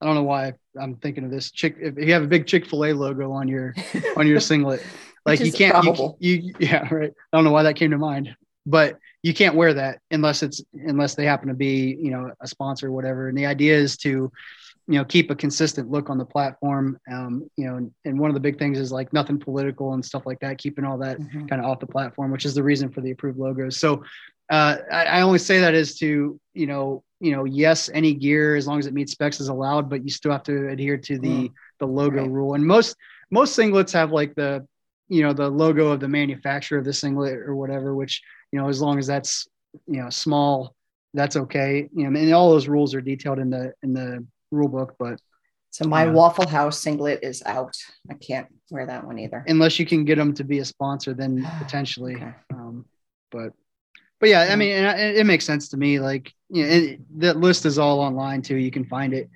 I 0.00 0.06
don't 0.06 0.14
know 0.14 0.22
why 0.22 0.54
I'm 0.80 0.96
thinking 0.96 1.24
of 1.24 1.30
this 1.30 1.50
chick. 1.50 1.76
If 1.78 1.98
you 1.98 2.12
have 2.12 2.22
a 2.22 2.26
big 2.26 2.46
Chick 2.46 2.66
Fil 2.66 2.86
A 2.86 2.92
logo 2.92 3.32
on 3.32 3.48
your 3.48 3.74
on 4.16 4.26
your 4.26 4.40
singlet, 4.40 4.82
like 5.26 5.40
you 5.40 5.52
can't 5.52 5.84
you, 6.18 6.34
you, 6.36 6.54
yeah 6.58 6.92
right. 6.92 7.12
I 7.32 7.36
don't 7.36 7.44
know 7.44 7.52
why 7.52 7.64
that 7.64 7.76
came 7.76 7.90
to 7.90 7.98
mind, 7.98 8.34
but 8.64 8.98
you 9.22 9.34
can't 9.34 9.54
wear 9.54 9.74
that 9.74 9.98
unless 10.10 10.42
it's 10.42 10.62
unless 10.72 11.14
they 11.14 11.26
happen 11.26 11.48
to 11.48 11.54
be 11.54 11.98
you 12.00 12.10
know 12.10 12.32
a 12.40 12.46
sponsor 12.46 12.88
or 12.88 12.92
whatever. 12.92 13.28
And 13.28 13.36
the 13.36 13.46
idea 13.46 13.76
is 13.76 13.98
to 13.98 14.08
you 14.08 14.98
know 14.98 15.04
keep 15.04 15.30
a 15.30 15.34
consistent 15.34 15.90
look 15.90 16.08
on 16.08 16.16
the 16.16 16.24
platform. 16.24 16.98
Um, 17.10 17.50
you 17.56 17.66
know, 17.66 17.76
and, 17.76 17.92
and 18.06 18.18
one 18.18 18.30
of 18.30 18.34
the 18.34 18.40
big 18.40 18.58
things 18.58 18.78
is 18.78 18.90
like 18.90 19.12
nothing 19.12 19.38
political 19.38 19.92
and 19.92 20.02
stuff 20.02 20.24
like 20.24 20.40
that, 20.40 20.56
keeping 20.56 20.86
all 20.86 20.96
that 20.98 21.18
mm-hmm. 21.18 21.46
kind 21.46 21.60
of 21.60 21.70
off 21.70 21.80
the 21.80 21.86
platform, 21.86 22.30
which 22.30 22.46
is 22.46 22.54
the 22.54 22.62
reason 22.62 22.90
for 22.90 23.02
the 23.02 23.10
approved 23.10 23.38
logos. 23.38 23.76
So 23.76 24.02
uh, 24.50 24.76
I, 24.90 25.04
I 25.04 25.20
only 25.22 25.38
say 25.38 25.60
that 25.60 25.74
is 25.74 25.96
to 25.98 26.40
you 26.54 26.66
know 26.66 27.04
you 27.20 27.32
know, 27.32 27.44
yes, 27.44 27.90
any 27.92 28.14
gear 28.14 28.56
as 28.56 28.66
long 28.66 28.78
as 28.78 28.86
it 28.86 28.94
meets 28.94 29.12
specs 29.12 29.40
is 29.40 29.48
allowed, 29.48 29.90
but 29.90 30.02
you 30.02 30.10
still 30.10 30.32
have 30.32 30.42
to 30.44 30.68
adhere 30.68 30.96
to 30.96 31.18
the 31.18 31.28
mm. 31.28 31.52
the 31.78 31.86
logo 31.86 32.22
right. 32.22 32.30
rule. 32.30 32.54
And 32.54 32.66
most 32.66 32.96
most 33.30 33.56
singlets 33.56 33.92
have 33.92 34.10
like 34.10 34.34
the 34.34 34.66
you 35.08 35.22
know 35.22 35.32
the 35.32 35.48
logo 35.48 35.88
of 35.88 36.00
the 36.00 36.08
manufacturer 36.08 36.78
of 36.78 36.84
the 36.84 36.92
singlet 36.92 37.34
or 37.34 37.54
whatever, 37.54 37.94
which 37.94 38.22
you 38.52 38.58
know 38.58 38.68
as 38.68 38.80
long 38.80 38.98
as 38.98 39.06
that's 39.06 39.46
you 39.86 40.02
know 40.02 40.08
small, 40.08 40.74
that's 41.12 41.36
okay. 41.36 41.88
You 41.94 42.08
know, 42.08 42.18
and 42.18 42.32
all 42.32 42.50
those 42.50 42.68
rules 42.68 42.94
are 42.94 43.02
detailed 43.02 43.38
in 43.38 43.50
the 43.50 43.74
in 43.82 43.92
the 43.92 44.26
rule 44.50 44.68
book, 44.68 44.96
but. 44.98 45.20
So 45.72 45.84
my 45.86 46.08
uh, 46.08 46.12
Waffle 46.12 46.48
House 46.48 46.80
singlet 46.80 47.20
is 47.22 47.44
out. 47.46 47.76
I 48.10 48.14
can't 48.14 48.48
wear 48.72 48.86
that 48.86 49.06
one 49.06 49.20
either. 49.20 49.44
Unless 49.46 49.78
you 49.78 49.86
can 49.86 50.04
get 50.04 50.16
them 50.16 50.34
to 50.34 50.42
be 50.42 50.58
a 50.58 50.64
sponsor, 50.64 51.14
then 51.14 51.48
potentially. 51.58 52.16
okay. 52.16 52.34
um, 52.52 52.86
but 53.30 53.52
but 54.20 54.28
yeah, 54.28 54.48
I 54.50 54.56
mean, 54.56 54.70
it, 54.70 55.16
it, 55.16 55.26
makes 55.26 55.46
sense 55.46 55.68
to 55.70 55.78
me. 55.78 55.98
Like, 55.98 56.34
you 56.50 56.62
know, 56.62 56.68
it, 56.68 57.20
that 57.20 57.36
list 57.38 57.64
is 57.64 57.78
all 57.78 58.00
online 58.00 58.42
too. 58.42 58.56
You 58.56 58.70
can 58.70 58.84
find 58.84 59.14
it. 59.14 59.30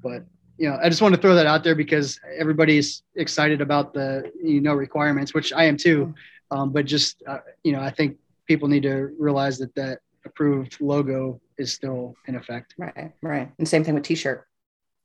But 0.00 0.24
you 0.58 0.68
know, 0.68 0.78
I 0.80 0.88
just 0.88 1.02
want 1.02 1.14
to 1.14 1.20
throw 1.20 1.34
that 1.34 1.46
out 1.46 1.64
there 1.64 1.74
because 1.74 2.20
everybody's 2.38 3.02
excited 3.16 3.60
about 3.60 3.92
the 3.92 4.30
you 4.40 4.60
know 4.60 4.74
requirements, 4.74 5.34
which 5.34 5.52
I 5.52 5.64
am 5.64 5.76
too. 5.76 6.14
Um, 6.52 6.72
but 6.72 6.86
just 6.86 7.22
uh, 7.26 7.38
you 7.64 7.72
know, 7.72 7.80
I 7.80 7.90
think 7.90 8.16
people 8.46 8.68
need 8.68 8.84
to 8.84 9.10
realize 9.18 9.58
that 9.58 9.74
that 9.74 9.98
approved 10.24 10.80
logo 10.80 11.40
is 11.58 11.72
still 11.72 12.14
in 12.28 12.36
effect. 12.36 12.74
Right, 12.78 13.12
right, 13.22 13.50
and 13.58 13.66
same 13.66 13.82
thing 13.82 13.94
with 13.94 14.04
T-shirt. 14.04 14.46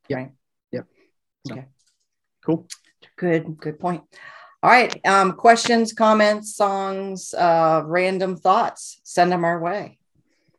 Yeah. 0.10 0.17
Right. 0.17 0.32
Yep. 0.71 0.86
So, 1.47 1.53
okay. 1.53 1.65
Cool. 2.45 2.67
Good. 3.15 3.58
Good 3.58 3.80
point. 3.80 4.03
All 4.63 4.72
right. 4.72 5.00
Um, 5.06 5.34
questions, 5.34 5.93
comments, 5.93 6.56
songs, 6.56 7.34
uh, 7.36 7.84
random 7.86 8.36
thoughts, 8.36 9.00
send 9.04 9.32
them 9.32 9.46
our 9.46 9.60
way. 9.60 10.00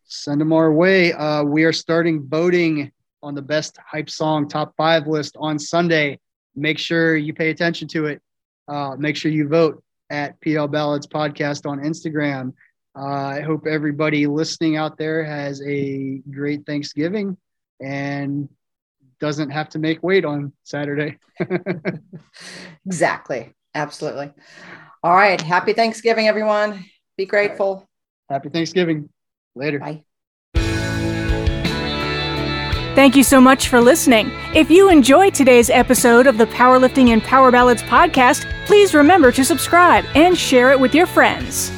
Send 0.05 0.41
them 0.41 0.53
our 0.53 0.73
way. 0.73 1.13
Uh, 1.13 1.43
we 1.43 1.65
are 1.65 1.73
starting 1.73 2.27
voting 2.29 2.93
on 3.25 3.35
the 3.35 3.43
best 3.43 3.77
hype 3.85 4.09
song 4.09 4.49
top 4.49 4.73
five 4.77 5.09
list 5.09 5.37
on 5.39 5.59
Sunday. 5.59 6.21
Make 6.55 6.79
sure 6.79 7.17
you 7.17 7.35
pay 7.35 7.51
attention 7.51 7.89
to 7.89 8.07
it. 8.07 8.23
Uh, 8.69 8.95
make 8.97 9.17
sure 9.17 9.33
you 9.33 9.49
vote 9.49 9.83
at 10.11 10.41
PL 10.43 10.69
Ballads 10.69 11.09
Podcast 11.09 11.69
on 11.69 11.81
Instagram. 11.81 12.53
Uh, 12.97 13.05
I 13.05 13.41
hope 13.41 13.67
everybody 13.67 14.27
listening 14.27 14.77
out 14.77 14.97
there 14.97 15.25
has 15.25 15.61
a 15.67 16.23
great 16.31 16.65
Thanksgiving 16.67 17.37
and 17.81 18.49
doesn't 19.21 19.51
have 19.51 19.69
to 19.71 19.81
make 19.81 20.03
weight 20.05 20.25
on 20.25 20.53
Saturday. 20.63 21.19
exactly. 22.87 23.55
Absolutely. 23.79 24.33
All 25.05 25.15
right. 25.15 25.41
Happy 25.41 25.73
Thanksgiving, 25.73 26.27
everyone. 26.27 26.85
Be 27.17 27.27
grateful. 27.27 27.89
Happy 28.29 28.49
Thanksgiving. 28.49 29.09
Later. 29.55 29.79
Bye. 29.79 30.05
Thank 32.95 33.15
you 33.15 33.23
so 33.23 33.41
much 33.41 33.69
for 33.69 33.81
listening. 33.81 34.33
If 34.53 34.69
you 34.69 34.91
enjoyed 34.91 35.33
today's 35.33 35.71
episode 35.71 36.27
of 36.27 36.37
the 36.37 36.47
Powerlifting 36.47 37.11
and 37.11 37.23
Power 37.23 37.53
Ballads 37.53 37.83
podcast, 37.85 38.45
please 38.67 38.93
remember 38.93 39.31
to 39.31 39.45
subscribe 39.45 40.05
and 40.17 40.37
share 40.37 40.73
it 40.73 40.81
with 40.81 40.93
your 40.93 41.07
friends. 41.07 41.71